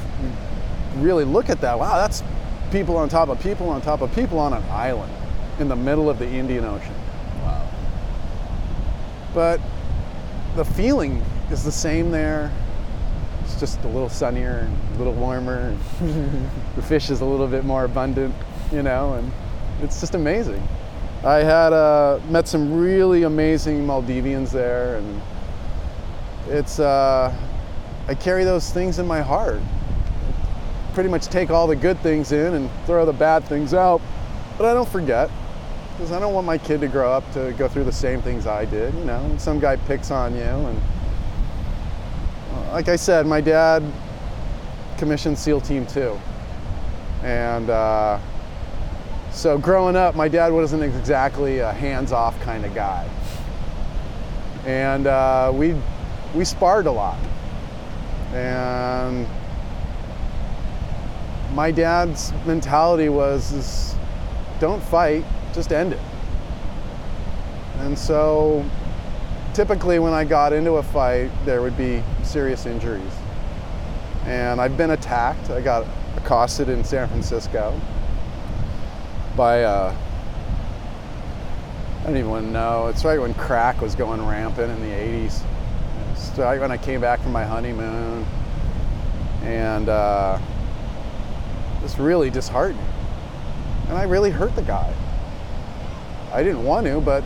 [0.96, 2.24] you really look at that, wow, that's
[2.72, 5.14] people on top of people on top of people on an island
[5.60, 6.97] in the middle of the Indian Ocean.
[9.38, 9.62] But
[10.56, 12.52] the feeling is the same there.
[13.44, 15.78] It's just a little sunnier and a little warmer.
[16.76, 18.34] the fish is a little bit more abundant,
[18.72, 19.32] you know, and
[19.84, 20.68] it's just amazing.
[21.24, 25.22] I had uh, met some really amazing Maldivians there, and
[26.48, 27.32] it's uh,
[28.08, 29.62] I carry those things in my heart.
[30.96, 34.02] Pretty much take all the good things in and throw the bad things out,
[34.58, 35.30] but I don't forget
[35.98, 38.46] because I don't want my kid to grow up to go through the same things
[38.46, 38.94] I did.
[38.94, 40.80] You know, some guy picks on you, and
[42.72, 43.84] like I said, my dad
[45.00, 46.20] commissioned SEAL Team Two,
[47.24, 48.20] and uh,
[49.32, 53.10] so growing up, my dad wasn't exactly a hands-off kind of guy,
[54.68, 55.76] and uh, we
[56.36, 57.18] we sparred a lot,
[58.34, 59.28] and
[61.56, 63.96] my dad's mentality was is
[64.60, 66.00] don't fight, just end it.
[67.80, 68.66] And so
[69.54, 73.14] typically when I got into a fight, there would be serious injuries.
[74.26, 75.50] And I've been attacked.
[75.50, 77.80] I got accosted in San Francisco
[79.36, 79.96] by uh,
[82.02, 82.88] I don't even know.
[82.88, 85.42] It's right when crack was going rampant in the 80s.
[86.12, 88.26] It's right when I came back from my honeymoon.
[89.44, 90.40] And uh,
[91.84, 92.86] it's really disheartening.
[93.88, 94.94] And I really hurt the guy.
[96.34, 97.24] I didn't want to, but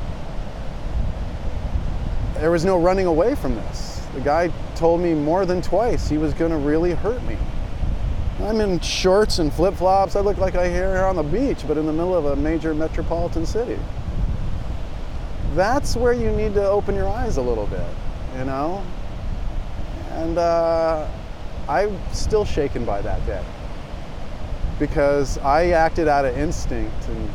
[2.36, 4.06] there was no running away from this.
[4.14, 7.38] The guy told me more than twice he was going to really hurt me.
[8.42, 10.16] I'm in shorts and flip flops.
[10.16, 12.74] I look like I here on the beach, but in the middle of a major
[12.74, 13.80] metropolitan city.
[15.54, 17.86] That's where you need to open your eyes a little bit,
[18.38, 18.84] you know?
[20.12, 21.08] And uh,
[21.68, 23.44] I'm still shaken by that day
[24.82, 27.30] because I acted out of instinct and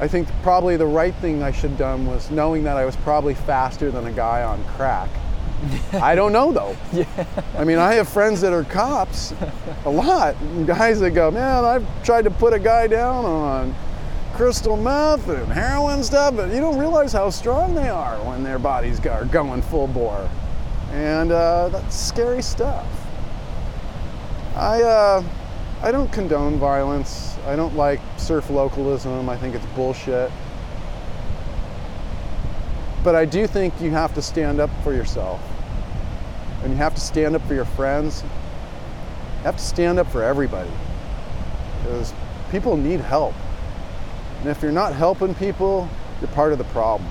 [0.00, 2.94] I think probably the right thing I should have done was knowing that I was
[2.96, 5.08] probably faster than a guy on crack.
[5.94, 6.76] I don't know though.
[6.92, 7.06] Yeah.
[7.56, 9.32] I mean, I have friends that are cops,
[9.86, 10.36] a lot,
[10.66, 13.74] guys that go, man, I've tried to put a guy down on
[14.34, 18.58] crystal meth and heroin stuff, but you don't realize how strong they are when their
[18.58, 20.28] bodies are going full bore,
[20.90, 22.86] and uh, that's scary stuff.
[24.54, 25.24] I uh,
[25.84, 27.36] I don't condone violence.
[27.46, 29.28] I don't like surf localism.
[29.28, 30.30] I think it's bullshit.
[33.02, 35.42] But I do think you have to stand up for yourself.
[36.62, 38.22] And you have to stand up for your friends.
[38.22, 40.70] You have to stand up for everybody.
[41.82, 42.14] Because
[42.50, 43.34] people need help.
[44.40, 45.86] And if you're not helping people,
[46.22, 47.10] you're part of the problem.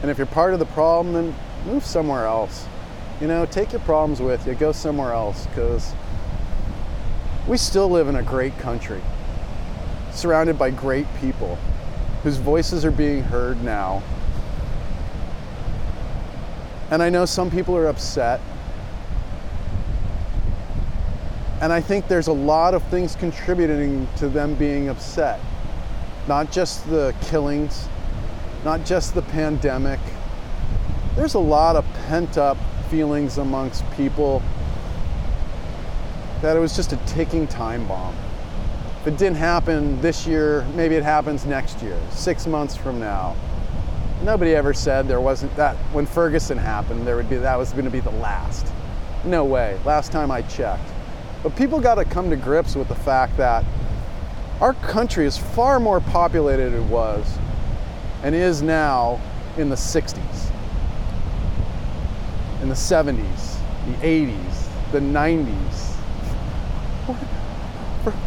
[0.00, 1.34] And if you're part of the problem, then
[1.66, 2.66] move somewhere else.
[3.20, 5.46] You know, take your problems with you, go somewhere else.
[5.48, 5.92] Because
[7.46, 9.00] we still live in a great country,
[10.12, 11.56] surrounded by great people
[12.22, 14.02] whose voices are being heard now.
[16.90, 18.40] And I know some people are upset.
[21.60, 25.40] And I think there's a lot of things contributing to them being upset.
[26.28, 27.88] Not just the killings,
[28.64, 30.00] not just the pandemic.
[31.14, 32.58] There's a lot of pent up
[32.90, 34.42] feelings amongst people
[36.42, 38.14] that it was just a ticking time bomb.
[39.00, 43.36] If it didn't happen this year, maybe it happens next year, six months from now.
[44.22, 47.84] Nobody ever said there wasn't that when Ferguson happened, there would be that was going
[47.84, 48.66] to be the last.
[49.24, 49.78] No way.
[49.84, 50.90] Last time I checked.
[51.42, 53.64] But people got to come to grips with the fact that
[54.60, 57.38] our country is far more populated than it was
[58.22, 59.20] and is now
[59.56, 60.50] in the 60s,
[62.62, 65.85] in the 70s, the 80s, the 90s.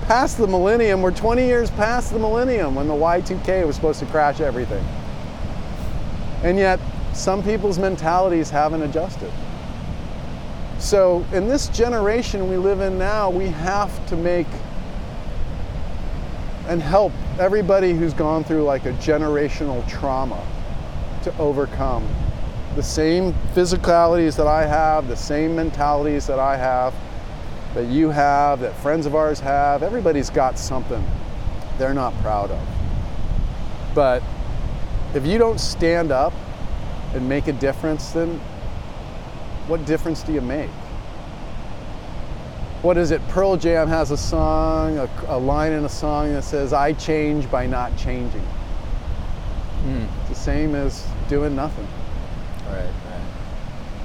[0.07, 4.05] Past the millennium, we're 20 years past the millennium when the Y2K was supposed to
[4.07, 4.83] crash everything.
[6.43, 6.79] And yet,
[7.13, 9.31] some people's mentalities haven't adjusted.
[10.79, 14.47] So, in this generation we live in now, we have to make
[16.67, 20.45] and help everybody who's gone through like a generational trauma
[21.23, 22.07] to overcome
[22.75, 26.93] the same physicalities that I have, the same mentalities that I have,
[27.73, 29.83] that you have, that friends of ours have.
[29.83, 31.05] Everybody's got something
[31.77, 32.67] they're not proud of.
[33.95, 34.21] But
[35.13, 36.33] if you don't stand up
[37.13, 38.39] and make a difference, then
[39.67, 40.69] what difference do you make?
[42.81, 43.21] What is it?
[43.27, 47.49] Pearl Jam has a song, a, a line in a song that says, I change
[47.51, 48.45] by not changing.
[49.83, 50.07] Mm.
[50.21, 51.87] It's the same as doing nothing.
[52.67, 53.08] Right, right.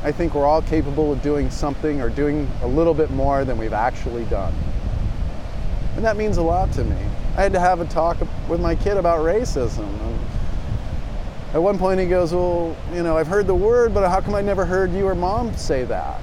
[0.05, 3.57] I think we're all capable of doing something or doing a little bit more than
[3.57, 4.55] we've actually done.
[5.97, 6.97] And that means a lot to me.
[7.39, 9.89] I had to have a talk with my kid about racism.
[9.89, 10.21] And
[11.55, 14.35] at one point he goes, Well, you know, I've heard the word, but how come
[14.35, 16.21] I never heard you or mom say that?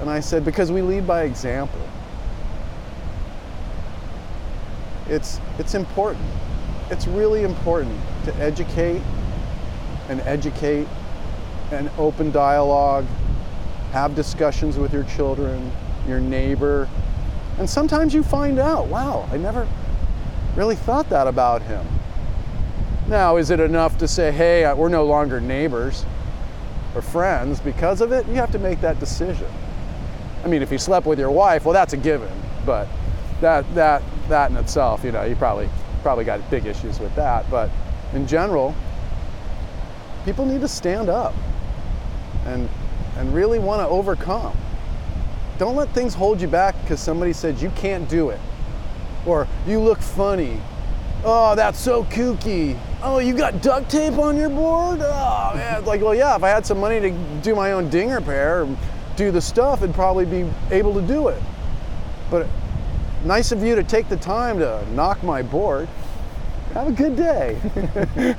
[0.00, 1.80] And I said, Because we lead by example.
[5.08, 6.26] It's, it's important.
[6.90, 9.00] It's really important to educate
[10.10, 10.86] and educate
[11.70, 13.04] and open dialogue,
[13.92, 15.70] have discussions with your children,
[16.06, 16.88] your neighbor.
[17.58, 19.66] And sometimes you find out, wow, I never
[20.56, 21.86] really thought that about him.
[23.08, 26.04] Now, is it enough to say, hey, we're no longer neighbors
[26.94, 28.26] or friends because of it?
[28.26, 29.48] You have to make that decision.
[30.44, 32.30] I mean, if you slept with your wife, well, that's a given.
[32.66, 32.86] But
[33.40, 35.68] that that that in itself, you know, you probably
[36.02, 37.50] probably got big issues with that.
[37.50, 37.70] But
[38.12, 38.74] in general,
[40.24, 41.34] people need to stand up
[42.48, 42.68] and
[43.16, 44.56] and really want to overcome.
[45.58, 48.40] Don't let things hold you back because somebody said you can't do it,
[49.26, 50.60] or you look funny.
[51.24, 52.78] Oh, that's so kooky.
[53.02, 55.00] Oh, you got duct tape on your board?
[55.02, 55.84] Oh, man.
[55.84, 57.10] Like, well, yeah, if I had some money to
[57.42, 58.78] do my own ding repair, and
[59.16, 61.42] do the stuff, I'd probably be able to do it.
[62.30, 62.46] But
[63.24, 65.88] nice of you to take the time to knock my board.
[66.74, 67.58] Have a good day.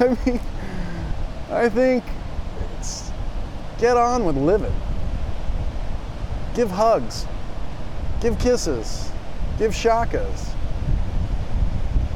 [0.00, 0.40] I mean,
[1.54, 2.04] I think
[2.78, 3.12] it's
[3.78, 4.74] get on with living.
[6.54, 7.26] Give hugs,
[8.20, 9.10] give kisses,
[9.58, 10.54] give shakas.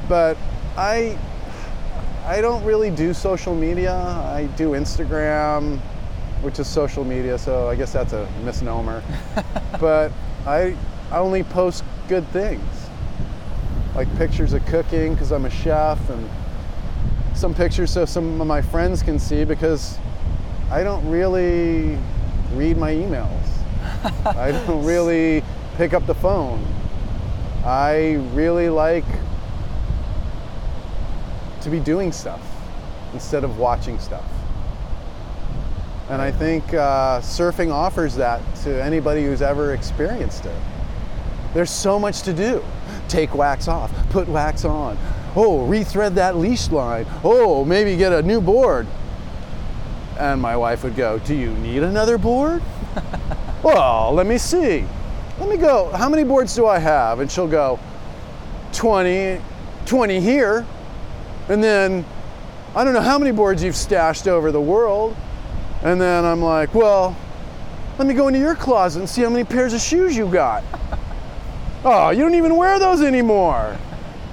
[0.07, 0.37] But
[0.77, 1.17] I
[2.25, 3.93] I don't really do social media.
[3.93, 5.79] I do Instagram,
[6.41, 9.01] which is social media, so I guess that's a misnomer.
[9.79, 10.11] but
[10.45, 10.75] I,
[11.11, 12.61] I only post good things,
[13.95, 16.29] like pictures of cooking because I'm a chef, and
[17.39, 19.97] some pictures so some of my friends can see because
[20.69, 21.97] I don't really
[22.53, 23.47] read my emails.
[24.25, 25.41] I don't really
[25.77, 26.61] pick up the phone.
[27.63, 29.05] I really like
[31.61, 32.41] to be doing stuff
[33.13, 34.29] instead of watching stuff.
[36.09, 40.61] And I think uh, surfing offers that to anybody who's ever experienced it.
[41.53, 42.61] There's so much to do.
[43.07, 44.97] Take wax off, put wax on.
[45.41, 47.05] Oh, rethread that leash line.
[47.23, 48.85] Oh, maybe get a new board.
[50.19, 52.61] And my wife would go, Do you need another board?
[53.63, 54.85] well, let me see.
[55.39, 55.91] Let me go.
[55.91, 57.21] How many boards do I have?
[57.21, 57.79] And she'll go,
[58.73, 59.39] 20,
[59.85, 60.65] 20 here.
[61.47, 62.03] And then
[62.75, 65.15] I don't know how many boards you've stashed over the world.
[65.83, 67.15] And then I'm like, well,
[67.97, 70.65] let me go into your closet and see how many pairs of shoes you got.
[71.85, 73.77] oh, you don't even wear those anymore.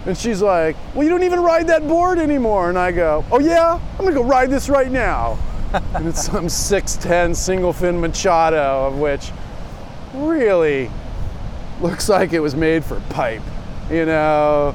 [0.06, 2.68] And she's like, well, you don't even ride that board anymore.
[2.68, 5.36] And I go, oh yeah, I'm gonna go ride this right now.
[5.94, 9.32] and it's some 6'10 single fin Machado, of which
[10.14, 10.90] really
[11.80, 13.42] looks like it was made for pipe.
[13.90, 14.74] You know,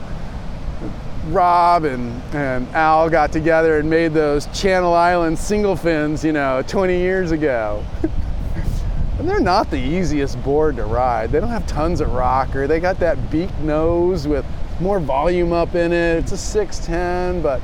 [1.28, 6.62] Rob and, and Al got together and made those Channel Island single fins, you know,
[6.68, 7.86] 20 years ago.
[9.20, 11.32] and they're not the easiest board to ride.
[11.32, 12.68] They don't have tons of rocker.
[12.68, 14.46] They got that beak nose with
[14.82, 16.18] more volume up in it.
[16.18, 17.62] It's a 610, but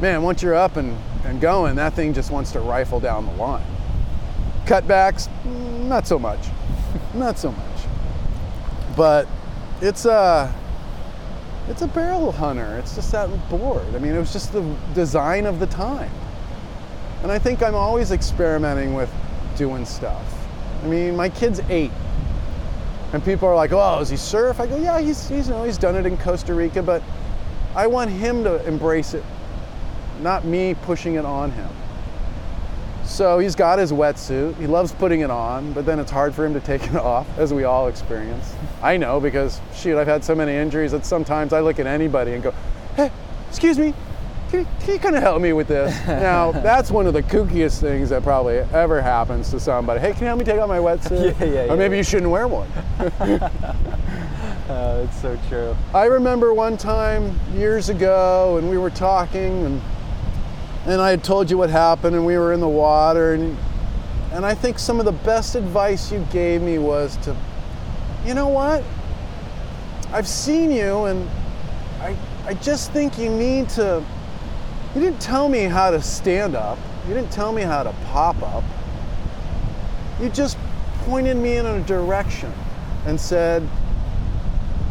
[0.00, 3.32] man, once you're up and, and going, that thing just wants to rifle down the
[3.32, 3.66] line.
[4.66, 5.28] cutbacks,
[5.88, 6.40] not so much.
[7.14, 7.66] not so much.
[8.96, 9.26] But
[9.80, 10.54] it's a
[11.68, 12.76] it's a barrel hunter.
[12.78, 13.84] It's just that board.
[13.94, 16.10] I mean, it was just the design of the time.
[17.22, 19.12] And I think I'm always experimenting with
[19.56, 20.48] doing stuff.
[20.82, 21.92] I mean, my kid's eight.
[23.12, 24.60] And people are like, oh, does he surf?
[24.60, 27.02] I go, yeah, he's, he's, you know, he's done it in Costa Rica, but
[27.74, 29.24] I want him to embrace it,
[30.20, 31.68] not me pushing it on him.
[33.04, 34.54] So he's got his wetsuit.
[34.56, 37.26] He loves putting it on, but then it's hard for him to take it off,
[37.38, 38.54] as we all experience.
[38.82, 42.32] I know because, shoot, I've had so many injuries that sometimes I look at anybody
[42.34, 42.54] and go,
[42.94, 43.10] hey,
[43.48, 43.92] excuse me,
[44.50, 45.94] can, can you kind of help me with this?
[46.06, 50.00] now, that's one of the kookiest things that probably ever happens to somebody.
[50.00, 51.38] Hey, can you help me take off my wetsuit?
[51.40, 51.98] Yeah, yeah, or maybe yeah.
[51.98, 52.68] you shouldn't wear one.
[54.68, 55.76] Uh, it's so true.
[55.94, 59.80] I remember one time years ago, and we were talking, and
[60.86, 63.56] and I had told you what happened, and we were in the water, and
[64.32, 67.36] and I think some of the best advice you gave me was to,
[68.24, 68.82] you know what?
[70.12, 71.28] I've seen you, and
[72.00, 74.04] I I just think you need to.
[74.94, 76.78] You didn't tell me how to stand up.
[77.06, 78.64] You didn't tell me how to pop up.
[80.20, 80.58] You just
[81.04, 82.52] pointed me in a direction
[83.06, 83.66] and said,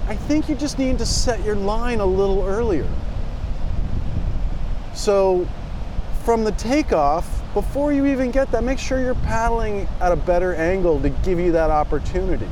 [0.07, 2.87] I think you just need to set your line a little earlier.
[4.95, 5.47] So,
[6.23, 10.55] from the takeoff, before you even get that, make sure you're paddling at a better
[10.55, 12.47] angle to give you that opportunity.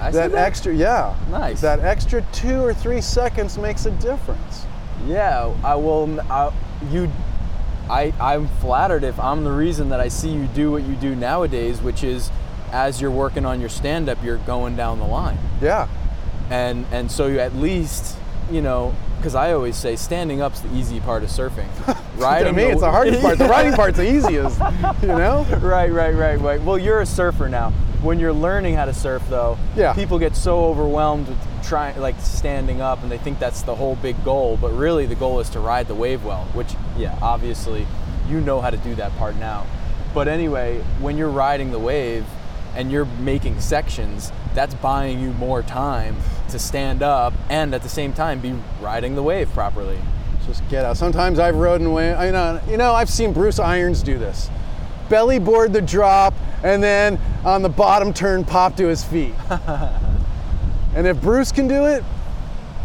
[0.00, 0.38] I that that?
[0.38, 1.14] extra, yeah.
[1.30, 1.60] Nice.
[1.60, 4.66] That extra two or three seconds makes a difference.
[5.06, 6.20] Yeah, I will.
[6.30, 6.52] I,
[6.90, 7.10] you,
[7.88, 11.14] I, I'm flattered if I'm the reason that I see you do what you do
[11.14, 12.30] nowadays, which is,
[12.72, 15.88] as you're working on your stand-up, you're going down the line, Yeah.
[16.50, 18.16] and and so you at least,
[18.50, 21.68] you know, because I always say standing up's the easy part of surfing.
[22.18, 23.38] to me, the- it's the hardest part.
[23.38, 24.58] The riding part's the easiest,
[25.02, 25.44] you know?
[25.60, 26.60] right, right, right, right.
[26.62, 27.70] Well, you're a surfer now.
[28.02, 29.92] When you're learning how to surf, though, Yeah.
[29.94, 33.96] people get so overwhelmed with trying, like standing up, and they think that's the whole
[33.96, 34.56] big goal.
[34.60, 36.44] But really, the goal is to ride the wave well.
[36.54, 37.86] Which, yeah, obviously,
[38.28, 39.66] you know how to do that part now.
[40.14, 42.26] But anyway, when you're riding the wave
[42.74, 46.16] and you're making sections, that's buying you more time
[46.50, 49.98] to stand up and at the same time be riding the wave properly.
[50.46, 50.96] Just get out.
[50.96, 52.18] Sometimes I've rode and went.
[52.18, 54.50] I know, you know, I've seen Bruce Irons do this.
[55.08, 59.34] Belly board the drop, and then on the bottom turn, pop to his feet.
[60.94, 62.02] and if Bruce can do it,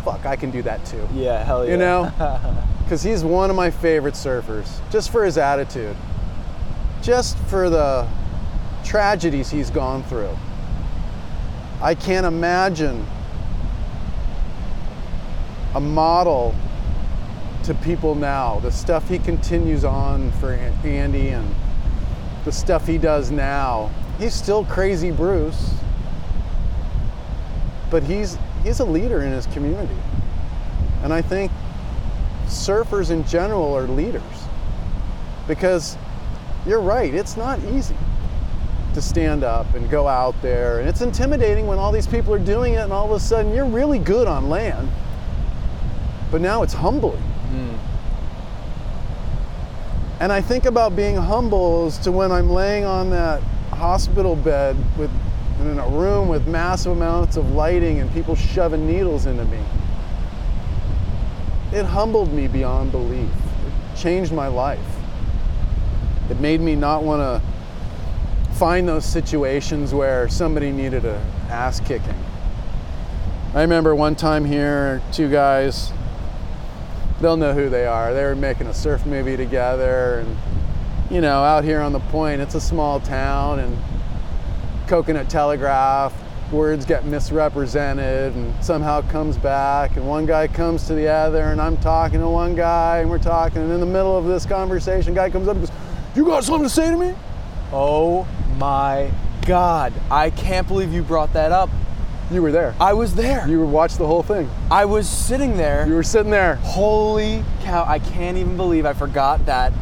[0.03, 1.07] fuck, I can do that too.
[1.13, 1.71] Yeah, hell yeah.
[1.71, 5.95] You know, because he's one of my favorite surfers, just for his attitude,
[7.01, 8.07] just for the
[8.83, 10.37] tragedies he's gone through.
[11.81, 13.05] I can't imagine
[15.73, 16.55] a model
[17.63, 18.59] to people now.
[18.59, 21.53] The stuff he continues on for Andy and
[22.45, 23.91] the stuff he does now.
[24.19, 25.73] He's still crazy Bruce,
[27.89, 29.95] but he's he's a leader in his community.
[31.03, 31.51] And I think
[32.47, 34.21] surfers in general are leaders
[35.47, 35.97] because
[36.65, 37.95] you're right, it's not easy
[38.93, 40.79] to stand up and go out there.
[40.79, 43.53] And it's intimidating when all these people are doing it and all of a sudden
[43.53, 44.89] you're really good on land.
[46.31, 47.21] But now it's humbling.
[47.21, 47.75] Hmm.
[50.21, 54.77] And I think about being humble as to when I'm laying on that hospital bed
[54.97, 55.11] with
[55.61, 59.59] in a room with massive amounts of lighting and people shoving needles into me.
[61.71, 63.29] It humbled me beyond belief.
[63.29, 64.79] It changed my life.
[66.29, 72.15] It made me not want to find those situations where somebody needed a ass kicking.
[73.53, 75.91] I remember one time here, two guys,
[77.21, 78.13] they'll know who they are.
[78.13, 80.37] They were making a surf movie together and
[81.09, 83.77] you know, out here on the point, it's a small town and
[84.87, 86.13] Coconut Telegraph,
[86.51, 91.59] words get misrepresented and somehow comes back and one guy comes to the other and
[91.59, 95.13] I'm talking to one guy and we're talking and in the middle of this conversation,
[95.13, 95.75] guy comes up and goes,
[96.15, 97.15] You got something to say to me?
[97.71, 98.27] Oh
[98.57, 99.11] my
[99.45, 99.93] God.
[100.11, 101.69] I can't believe you brought that up.
[102.31, 102.73] You were there.
[102.79, 103.47] I was there.
[103.47, 104.49] You watched the whole thing.
[104.71, 105.87] I was sitting there.
[105.87, 106.55] You were sitting there.
[106.55, 107.85] Holy cow.
[107.87, 109.73] I can't even believe I forgot that.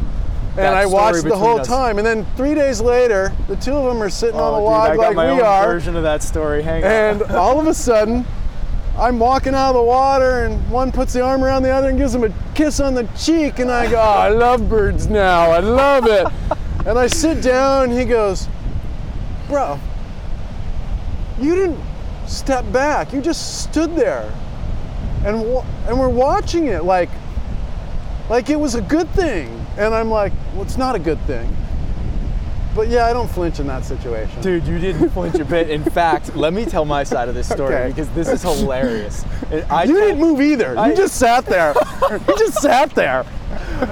[0.56, 1.66] And I watched the whole us.
[1.66, 1.98] time.
[1.98, 4.66] And then three days later, the two of them are sitting on Oh, the dude,
[4.66, 5.66] log I got like my we own are.
[5.66, 6.62] version of that story.
[6.62, 7.34] Hang And on.
[7.34, 8.24] all of a sudden,
[8.96, 11.98] I'm walking out of the water, and one puts the arm around the other and
[11.98, 13.58] gives him a kiss on the cheek.
[13.58, 15.50] And I go, oh, I love birds now.
[15.50, 16.26] I love it.
[16.86, 18.48] and I sit down, and he goes,
[19.48, 19.80] Bro,
[21.40, 21.80] you didn't
[22.28, 23.12] step back.
[23.12, 24.32] You just stood there.
[25.24, 25.36] And,
[25.88, 27.10] and we're watching it like,
[28.30, 29.63] like it was a good thing.
[29.76, 31.54] And I'm like, well, it's not a good thing.
[32.74, 34.40] but yeah, I don't flinch in that situation.
[34.42, 35.70] Dude, you didn't flinch a bit.
[35.70, 37.88] In fact, let me tell my side of this story Okay.
[37.88, 39.24] because this is hilarious.
[39.70, 40.76] I you didn't move either.
[40.78, 41.74] I- you just sat there.
[42.10, 43.24] you just sat there.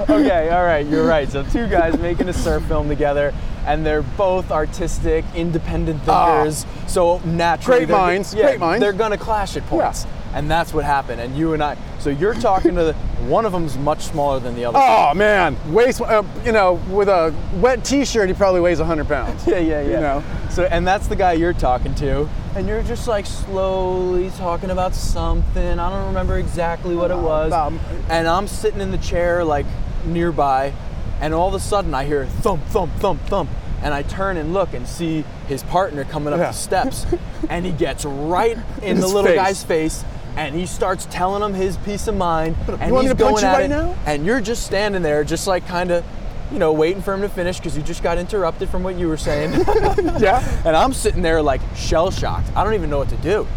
[0.09, 1.29] okay, all right, you're right.
[1.29, 3.33] So two guys making a surf film together,
[3.65, 6.43] and they're both artistic, independent Ah.
[6.43, 6.65] thinkers.
[6.87, 8.81] so naturally, Great minds, Yeah, great minds.
[8.81, 11.21] They're gonna clash at points, and that's what happened.
[11.21, 11.77] And you and I.
[12.03, 12.93] So you're talking to the,
[13.29, 14.77] one of them's much smaller than the other.
[14.81, 16.01] Oh man, weighs.
[16.01, 19.47] Uh, you know, with a wet T-shirt, he probably weighs 100 pounds.
[19.53, 19.87] Yeah, yeah, yeah.
[19.87, 20.23] You know.
[20.49, 22.27] So, and that's the guy you're talking to,
[22.57, 25.79] and you're just like slowly talking about something.
[25.79, 27.47] I don't remember exactly what it was.
[27.47, 27.71] About-
[28.09, 29.65] and I'm sitting in the chair like
[30.05, 30.73] nearby,
[31.21, 33.49] and all of a sudden I hear thump, thump, thump, thump,
[33.81, 36.47] and I turn and look and see his partner coming up Yeah.
[36.47, 37.05] the steps,
[37.49, 39.35] and he gets right in the little face.
[39.37, 40.03] guy's face.
[40.35, 43.53] And he starts telling him his peace of mind, and want me he's going at
[43.53, 43.69] right it.
[43.69, 43.95] now?
[44.05, 46.03] And you're just standing there, just like kind of,
[46.51, 49.07] you know, waiting for him to finish because you just got interrupted from what you
[49.07, 49.51] were saying.
[50.19, 50.43] Yeah.
[50.65, 52.47] and I'm sitting there like shell shocked.
[52.55, 53.47] I don't even know what to do.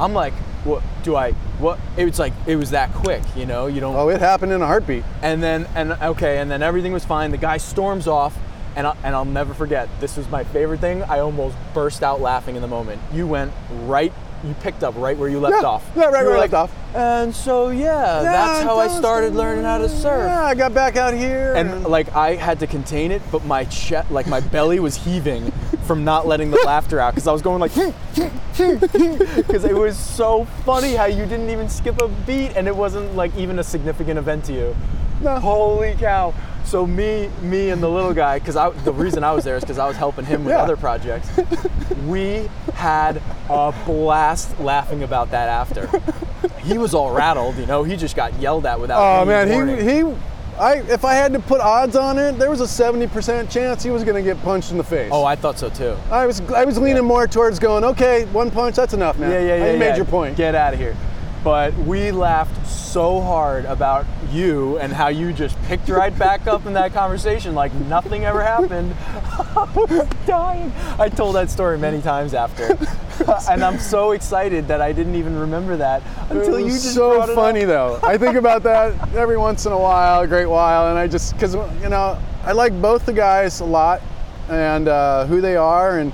[0.00, 0.32] I'm like,
[0.64, 1.32] what do I?
[1.58, 1.78] What?
[1.96, 3.66] It was like it was that quick, you know.
[3.66, 3.94] You don't.
[3.96, 5.04] Oh, it happened in a heartbeat.
[5.20, 7.30] And then and okay, and then everything was fine.
[7.30, 8.36] The guy storms off,
[8.76, 9.88] and I, and I'll never forget.
[10.00, 11.02] This was my favorite thing.
[11.02, 13.00] I almost burst out laughing in the moment.
[13.12, 13.52] You went
[13.82, 14.12] right.
[14.44, 15.88] You picked up right where you left Yeah, off.
[15.94, 16.96] yeah, right You where I like, left off.
[16.96, 20.96] And so yeah, that's how I started learning how to surf Yeah, I got back
[20.96, 21.54] out here.
[21.54, 25.50] and like I had to contain it, but my chest, like my belly was heaving
[25.86, 30.44] from not letting the laughter out because I was going like, because it was so
[30.64, 34.18] funny how you didn't even skip a beat and it wasn't like even a significant
[34.18, 34.76] event to you.
[35.20, 35.38] No.
[35.38, 36.34] Holy cow!
[36.64, 39.62] So me, me and the little guy, because I the reason I was there is
[39.62, 40.62] because I was helping him with Yeah.
[40.62, 41.28] other projects.
[42.06, 45.88] We had a blast laughing about that after.
[46.64, 47.82] He was all rattled, you know.
[47.84, 49.00] He just got yelled at without.
[49.00, 49.76] oh man, warning.
[49.78, 50.14] he he.
[50.58, 53.90] I if I had to put odds on it, there was a 70% chance he
[53.90, 55.10] was going to get punched in the face.
[55.12, 55.96] Oh, I thought so too.
[56.10, 59.30] I was I was leaning more towards going, okay, one punch, that's enough, man.
[59.30, 59.72] Yeah, yeah, yeah.
[59.72, 59.96] You made yeah.
[59.96, 60.36] your point.
[60.36, 60.96] Get out of here.
[61.44, 66.66] But we laughed so hard about you and how you just picked right back up
[66.66, 68.94] in that conversation like nothing ever happened.
[69.56, 70.72] I was dying.
[70.98, 72.78] I told that story many times after.
[73.50, 77.64] and I'm so excited that I didn't even remember that until you just so funny
[77.64, 77.98] though.
[78.02, 81.34] I think about that every once in a while, a great while, and I just
[81.34, 84.00] because you know I like both the guys a lot
[84.48, 86.12] and uh, who they are, and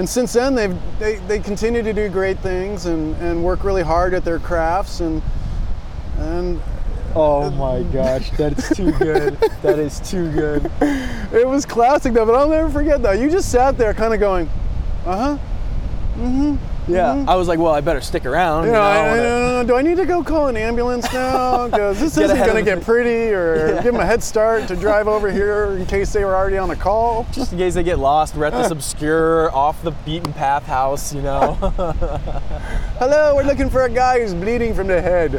[0.00, 3.82] and since then they've they, they continue to do great things and, and work really
[3.82, 5.22] hard at their crafts and
[6.16, 6.60] and
[7.14, 9.36] Oh my gosh, that's too good.
[9.62, 10.70] that is too good.
[10.80, 12.24] it was classic though.
[12.24, 13.12] But I'll never forget though.
[13.12, 14.48] You just sat there, kind of going,
[15.04, 15.36] uh
[16.16, 16.56] huh.
[16.90, 17.24] Yeah.
[17.28, 18.66] I was like, well, I better stick around.
[18.66, 21.68] You know, I, I wanna- I- do I need to go call an ambulance now?
[21.70, 25.06] Because this isn't going to get pretty, or give them a head start to drive
[25.06, 27.26] over here in case they were already on a call.
[27.32, 31.12] just in case they get lost, we're at this obscure, off the beaten path house,
[31.14, 31.54] you know.
[32.98, 35.32] Hello, we're looking for a guy who's bleeding from the head.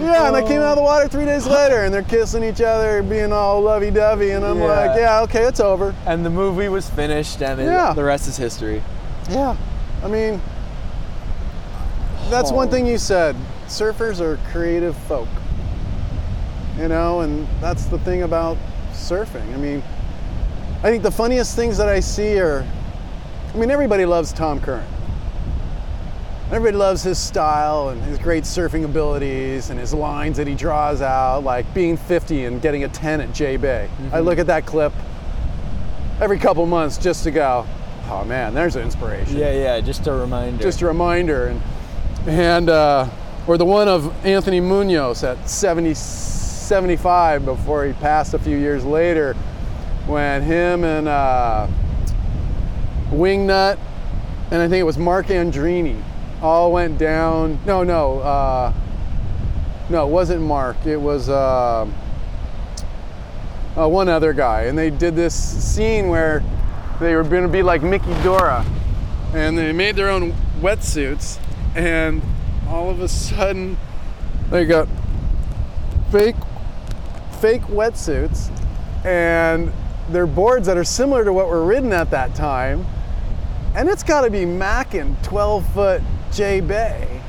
[0.00, 2.60] Yeah, and I came out of the water three days later, and they're kissing each
[2.60, 4.64] other, being all lovey-dovey, and I'm Yeah.
[4.64, 5.94] like, yeah, okay, it's over.
[6.06, 7.92] and the movie was finished, and it, Yeah.
[7.92, 8.82] the rest is history.
[9.30, 9.56] Yeah,
[10.04, 10.40] I mean,
[12.30, 12.70] that's one Oh.
[12.70, 13.36] thing you said.
[13.68, 15.28] Surfers are creative folk.
[16.78, 18.56] You know, and that's the thing about
[18.94, 19.52] surfing.
[19.54, 19.82] I mean,
[20.82, 22.64] I think the funniest things that I see are,
[23.54, 24.84] I mean, everybody loves Tom Curren.
[26.50, 31.00] Everybody loves his style and his great surfing abilities and his lines that he draws
[31.00, 33.88] out, like being 50 and getting a 10 at J Bay.
[34.12, 34.92] I look at that clip
[36.20, 37.64] every couple months just to go,
[38.08, 40.60] oh man, there's an inspiration Yeah, yeah, just a reminder.
[40.60, 41.62] just a reminder and
[42.26, 43.08] and uh,
[43.46, 48.84] or the one of Anthony Munoz at 70 75 before he passed a few years
[48.84, 49.34] later
[50.06, 51.68] when him and uh,
[53.10, 53.78] Wingnut
[54.50, 56.02] and I think it was Mark Andreini
[56.42, 57.60] all went down.
[57.66, 58.72] No no uh,
[59.88, 60.86] no it wasn't Mark.
[60.86, 61.86] It was uh,
[63.76, 64.62] uh, one other guy.
[64.62, 66.42] And they did this scene where
[67.00, 68.64] they were going to be like Mickey Dora.
[69.34, 71.38] And they made their own wetsuits.
[71.74, 72.22] And
[72.68, 73.76] all of a sudden
[74.50, 74.88] they got
[76.10, 76.36] fake
[77.40, 78.50] fake wetsuits.
[79.04, 79.72] And
[80.10, 82.84] they're boards that are similar to what were ridden at that time.
[83.74, 86.02] And it's got to be macking 12 foot
[86.32, 87.20] J Bay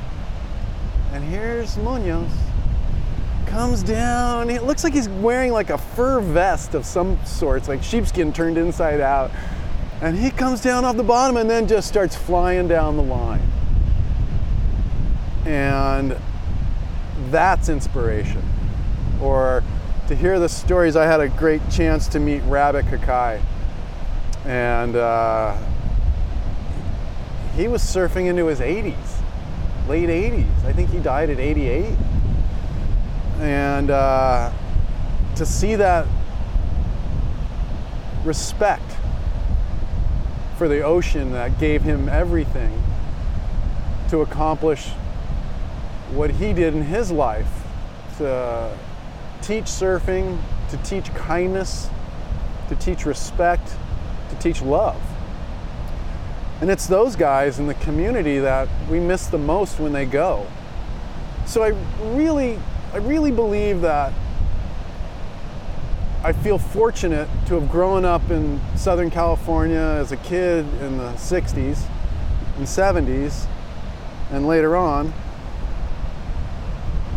[1.12, 2.30] and here's Munoz
[3.46, 7.82] comes down it looks like he's wearing like a fur vest of some sorts like
[7.82, 9.30] sheepskin turned inside out
[10.02, 13.40] and he comes down off the bottom and then just starts flying down the line.
[15.46, 16.16] And
[17.30, 18.42] that's inspiration.
[19.22, 19.62] Or
[20.08, 20.96] to hear the stories.
[20.96, 23.40] I had a great chance to meet Rabbit Kekai,
[24.44, 25.56] and uh,
[27.54, 28.94] he was surfing into his 80s,
[29.88, 30.64] late 80s.
[30.64, 31.96] I think he died at 88,
[33.40, 34.52] and uh,
[35.36, 36.06] to see that
[38.24, 38.82] respect
[40.56, 42.82] for the ocean that gave him everything
[44.08, 44.88] to accomplish
[46.12, 47.64] what he did in his life
[48.18, 48.76] to
[49.40, 50.38] teach surfing,
[50.70, 51.88] to teach kindness,
[52.68, 53.74] to teach respect,
[54.30, 55.00] to teach love.
[56.62, 60.46] And it's those guys in the community that we miss the most when they go.
[61.44, 61.74] So I
[62.14, 62.56] really,
[62.92, 64.12] I really believe that
[66.22, 71.10] I feel fortunate to have grown up in Southern California as a kid in the
[71.14, 71.82] 60s
[72.56, 73.46] and 70s
[74.30, 75.12] and later on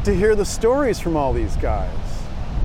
[0.05, 1.95] to hear the stories from all these guys.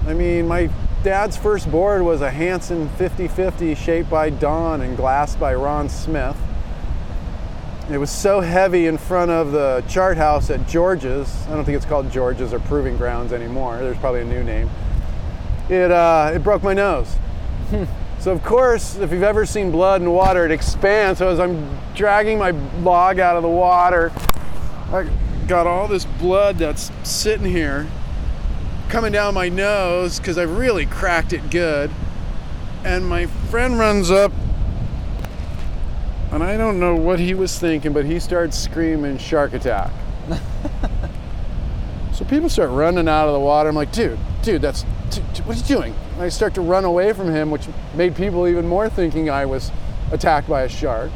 [0.07, 0.71] I mean, my
[1.03, 6.39] dad's first board was a Hansen 50-50 shaped by Don and glassed by Ron Smith.
[7.91, 11.29] It was so heavy in front of the chart house at George's.
[11.49, 13.79] I don't think it's called George's or Proving Grounds anymore.
[13.79, 14.71] There's probably a new name.
[15.69, 17.17] It, uh, it broke my nose.
[18.21, 21.19] so of course, if you've ever seen blood and water, it expands.
[21.19, 24.13] So as I'm dragging my log out of the water,
[24.93, 25.11] I
[25.49, 27.89] got all this blood that's sitting here
[28.89, 31.91] coming down my nose because I've really cracked it good.
[32.85, 34.31] And my friend runs up,
[36.33, 39.91] and I don't know what he was thinking, but he starts screaming, Shark attack.
[42.13, 43.69] so people start running out of the water.
[43.69, 45.95] I'm like, dude, dude, that's, t- t- what are you doing?
[46.15, 49.45] And I start to run away from him, which made people even more thinking I
[49.45, 49.73] was
[50.13, 51.11] attacked by a shark.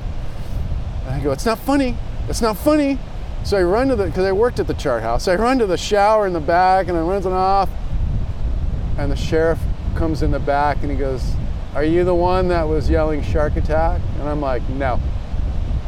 [1.05, 1.97] And I go, it's not funny.
[2.29, 2.99] It's not funny.
[3.45, 5.59] So I run to the, because I worked at the chart house, so I run
[5.59, 7.69] to the shower in the back and I run off.
[8.97, 9.61] And the sheriff
[9.95, 11.35] comes in the back and he goes,
[11.75, 14.01] Are you the one that was yelling shark attack?
[14.21, 15.01] And I'm like, No.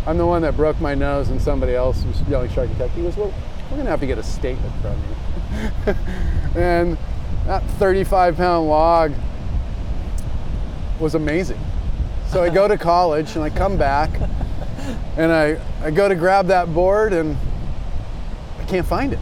[0.07, 2.91] I'm the one that broke my nose and somebody else was yelling shark attack.
[2.91, 3.32] He goes, Well,
[3.64, 5.95] we're going to have to get a statement from you.
[6.61, 6.99] and
[7.47, 9.12] that 35 pound log
[10.99, 11.61] was amazing.
[12.28, 14.11] So I go to college and I come back
[15.16, 17.37] and I, I go to grab that board and
[18.59, 19.20] I can't find it.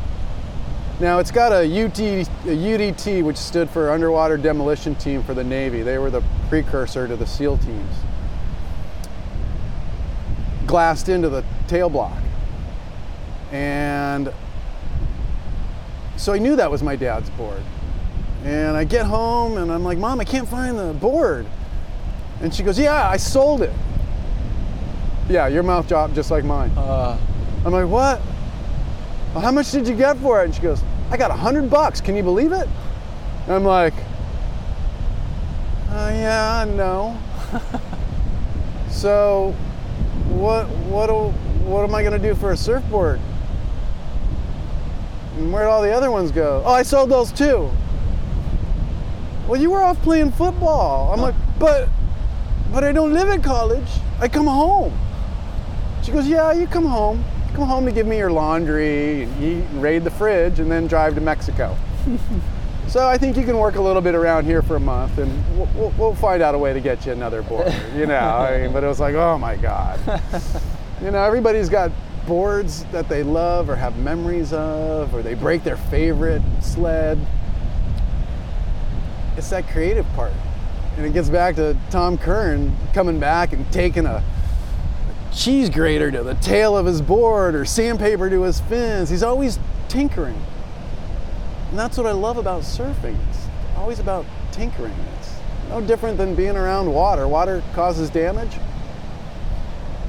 [1.01, 5.45] Now it's got a, UT, a UDT, which stood for Underwater Demolition Team for the
[5.45, 5.83] Navy.
[5.83, 6.23] They were the
[6.63, 7.97] precursor to the SEAL teams.
[10.67, 12.23] Glassed into the tail block.
[13.51, 14.33] And
[16.17, 17.61] so I knew that was my dad's board.
[18.45, 21.45] And I get home and I'm like, Mom, I can't find the board.
[22.41, 23.73] And she goes, Yeah, I sold it.
[25.29, 26.71] Yeah, your mouth dropped just like mine.
[26.77, 27.19] Uh,
[27.65, 28.21] I'm like, what?
[29.33, 30.45] Well, how much did you get for it?
[30.45, 32.01] And she goes, I got a hundred bucks.
[32.01, 32.69] Can you believe it?
[33.47, 33.95] And I'm like,
[35.95, 37.17] uh, yeah, no.
[38.91, 39.55] so,
[40.29, 43.21] what, what, what am I gonna do for a surfboard?
[45.37, 46.63] And where'd all the other ones go?
[46.65, 47.71] Oh, I sold those too.
[49.47, 51.13] Well, you were off playing football.
[51.13, 51.89] I'm like, but,
[52.73, 53.89] but I don't live at college.
[54.21, 54.97] I come home.
[56.03, 57.25] She goes, Yeah, you come home.
[57.55, 60.87] Come home to give me your laundry, and eat, and raid the fridge, and then
[60.87, 61.77] drive to Mexico.
[62.89, 65.59] so I think you can work a little bit around here for a month, and
[65.77, 67.75] we'll, we'll, find out a way to get you another board.
[67.95, 70.01] You know, I mean, but it was like, oh my God.
[71.03, 71.93] you know, everybody's got
[72.27, 77.19] boards that they love or have memories of, or they break their favorite sled.
[79.37, 80.33] It's that creative part.
[80.97, 84.23] And it gets back to Tom Curren coming back and taking a
[85.33, 89.11] cheese grater to the tail of his board or sandpaper to his fins.
[89.11, 89.59] He's always
[89.89, 90.41] tinkering.
[91.75, 93.17] And that's what I love about surfing.
[93.31, 94.95] It's always about tinkering.
[95.19, 95.35] It's
[95.71, 97.27] no different than being around water.
[97.27, 98.53] Water causes damage.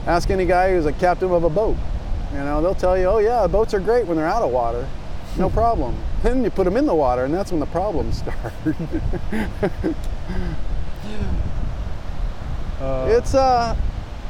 [0.05, 1.76] Ask any guy who's a captain of a boat.
[2.34, 4.88] You know, they'll tell you, oh yeah, boats are great when they're out of water.
[5.39, 5.97] No problem.
[6.22, 8.53] Then you put them in the water, and that's when the problems start.
[12.80, 13.76] uh, it's uh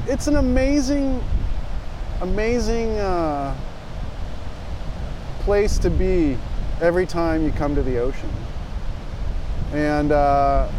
[0.08, 1.22] it's an amazing
[2.22, 3.54] amazing uh,
[5.42, 6.38] place to be
[6.82, 8.30] every time you come to the ocean
[9.74, 10.70] and uh,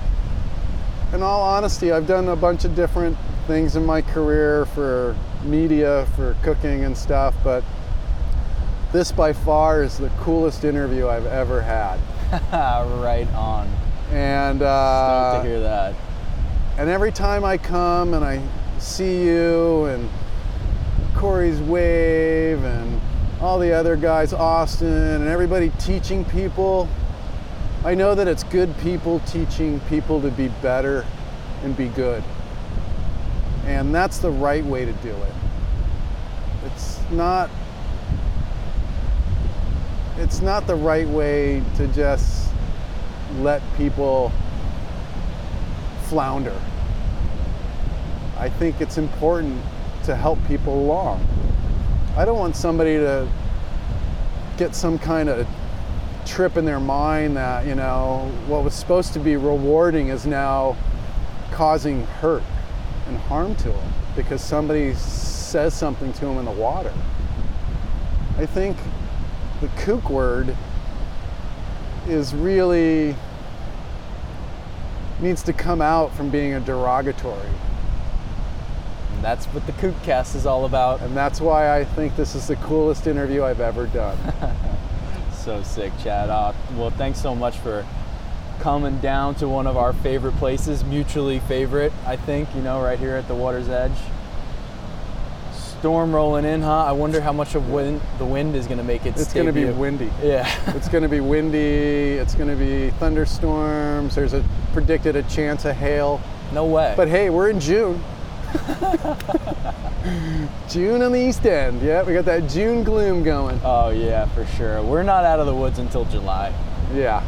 [1.12, 3.16] in all honesty i've done a bunch of different
[3.46, 7.62] things in my career for media for cooking and stuff but
[8.92, 11.98] this by far is the coolest interview i've ever had
[12.52, 13.68] right on.
[14.10, 15.94] and Stoked uh, to hear that.
[16.76, 18.42] And every time I come and I
[18.78, 20.10] see you and
[21.14, 23.00] Corey's Wave and
[23.40, 26.88] all the other guys, Austin, and everybody teaching people,
[27.84, 31.04] I know that it's good people teaching people to be better
[31.62, 32.22] and be good.
[33.66, 35.32] And that's the right way to do it.
[36.64, 37.50] It's not
[40.18, 42.50] it's not the right way to just
[43.40, 44.32] let people
[46.04, 46.58] flounder.
[48.38, 49.60] I think it's important
[50.04, 51.26] to help people along.
[52.16, 53.28] I don't want somebody to
[54.56, 55.46] get some kind of
[56.24, 60.78] trip in their mind that, you know, what was supposed to be rewarding is now
[61.50, 62.42] causing hurt
[63.06, 66.94] and harm to them because somebody says something to them in the water.
[68.38, 68.78] I think
[69.60, 70.56] the kook word
[72.08, 73.14] is really
[75.20, 77.50] needs to come out from being a derogatory.
[79.16, 81.00] And that's what the Kookcast is all about.
[81.00, 84.18] And that's why I think this is the coolest interview I've ever done.
[85.32, 86.28] so sick, Chad.
[86.28, 87.86] Uh, well, thanks so much for
[88.60, 92.98] coming down to one of our favorite places, mutually favorite, I think, you know, right
[92.98, 93.96] here at the water's edge.
[95.54, 96.84] Storm rolling in, huh?
[96.84, 99.16] I wonder how much of wind the wind is going to make it.
[99.16, 100.10] It's going to be windy.
[100.22, 100.50] Yeah.
[100.74, 102.18] it's going to be windy.
[102.18, 104.14] It's going to be thunderstorms.
[104.14, 106.20] There's a predicted a chance of hail.
[106.52, 106.94] No way.
[106.96, 108.02] But hey, we're in June.
[110.68, 111.82] June on the East End.
[111.82, 113.60] Yeah, we got that June gloom going.
[113.64, 114.82] Oh yeah, for sure.
[114.82, 116.52] We're not out of the woods until July.
[116.94, 117.22] Yeah.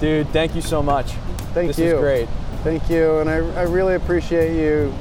[0.00, 1.12] Dude, thank you so much.
[1.52, 1.84] Thank this you.
[1.84, 2.28] This was great.
[2.62, 4.92] Thank you, and I, I really appreciate you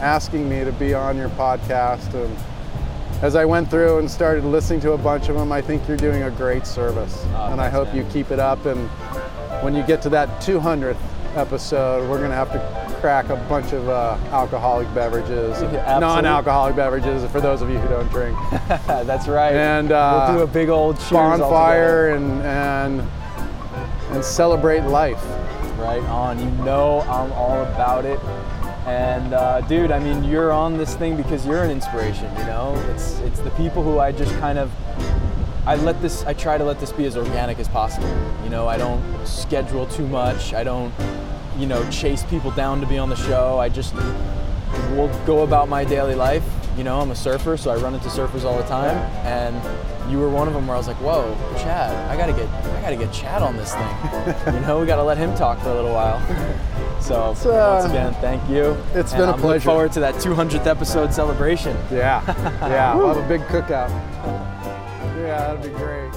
[0.00, 2.14] asking me to be on your podcast.
[2.14, 2.36] And
[3.22, 5.96] as I went through and started listening to a bunch of them, I think you're
[5.96, 7.96] doing a great service, oh, and I hope man.
[7.96, 8.66] you keep it up.
[8.66, 8.88] And
[9.62, 10.96] when you get to that 200th
[11.34, 17.24] episode, we're gonna have to crack a bunch of uh, alcoholic beverages, yeah, non-alcoholic beverages
[17.30, 18.36] for those of you who don't drink.
[18.88, 19.54] That's right.
[19.54, 23.08] And uh, we'll do a big old bonfire and and
[24.10, 25.24] and celebrate life.
[25.78, 26.40] Right on.
[26.40, 28.18] You know I'm all about it.
[28.88, 32.28] And uh, dude, I mean, you're on this thing because you're an inspiration.
[32.38, 34.72] You know, it's it's the people who I just kind of
[35.64, 38.08] I let this I try to let this be as organic as possible.
[38.42, 40.54] You know, I don't schedule too much.
[40.54, 40.92] I don't
[41.58, 43.58] you know chase people down to be on the show.
[43.58, 43.94] I just
[44.94, 46.44] will go about my daily life.
[46.76, 50.18] You know, I'm a surfer, so I run into surfers all the time, and you
[50.18, 52.96] were one of them where I was like, "Whoa, Chad, I gotta get, I gotta
[52.96, 55.94] get Chad on this thing." you know, we gotta let him talk for a little
[55.94, 56.20] while.
[57.00, 58.76] So uh, once again, thank you.
[58.94, 59.68] It's and been a I'm pleasure.
[59.68, 61.76] Look forward to that 200th episode celebration.
[61.90, 62.22] Yeah,
[62.62, 63.90] yeah, we'll have a big cookout.
[65.16, 66.12] Yeah, that'd be great.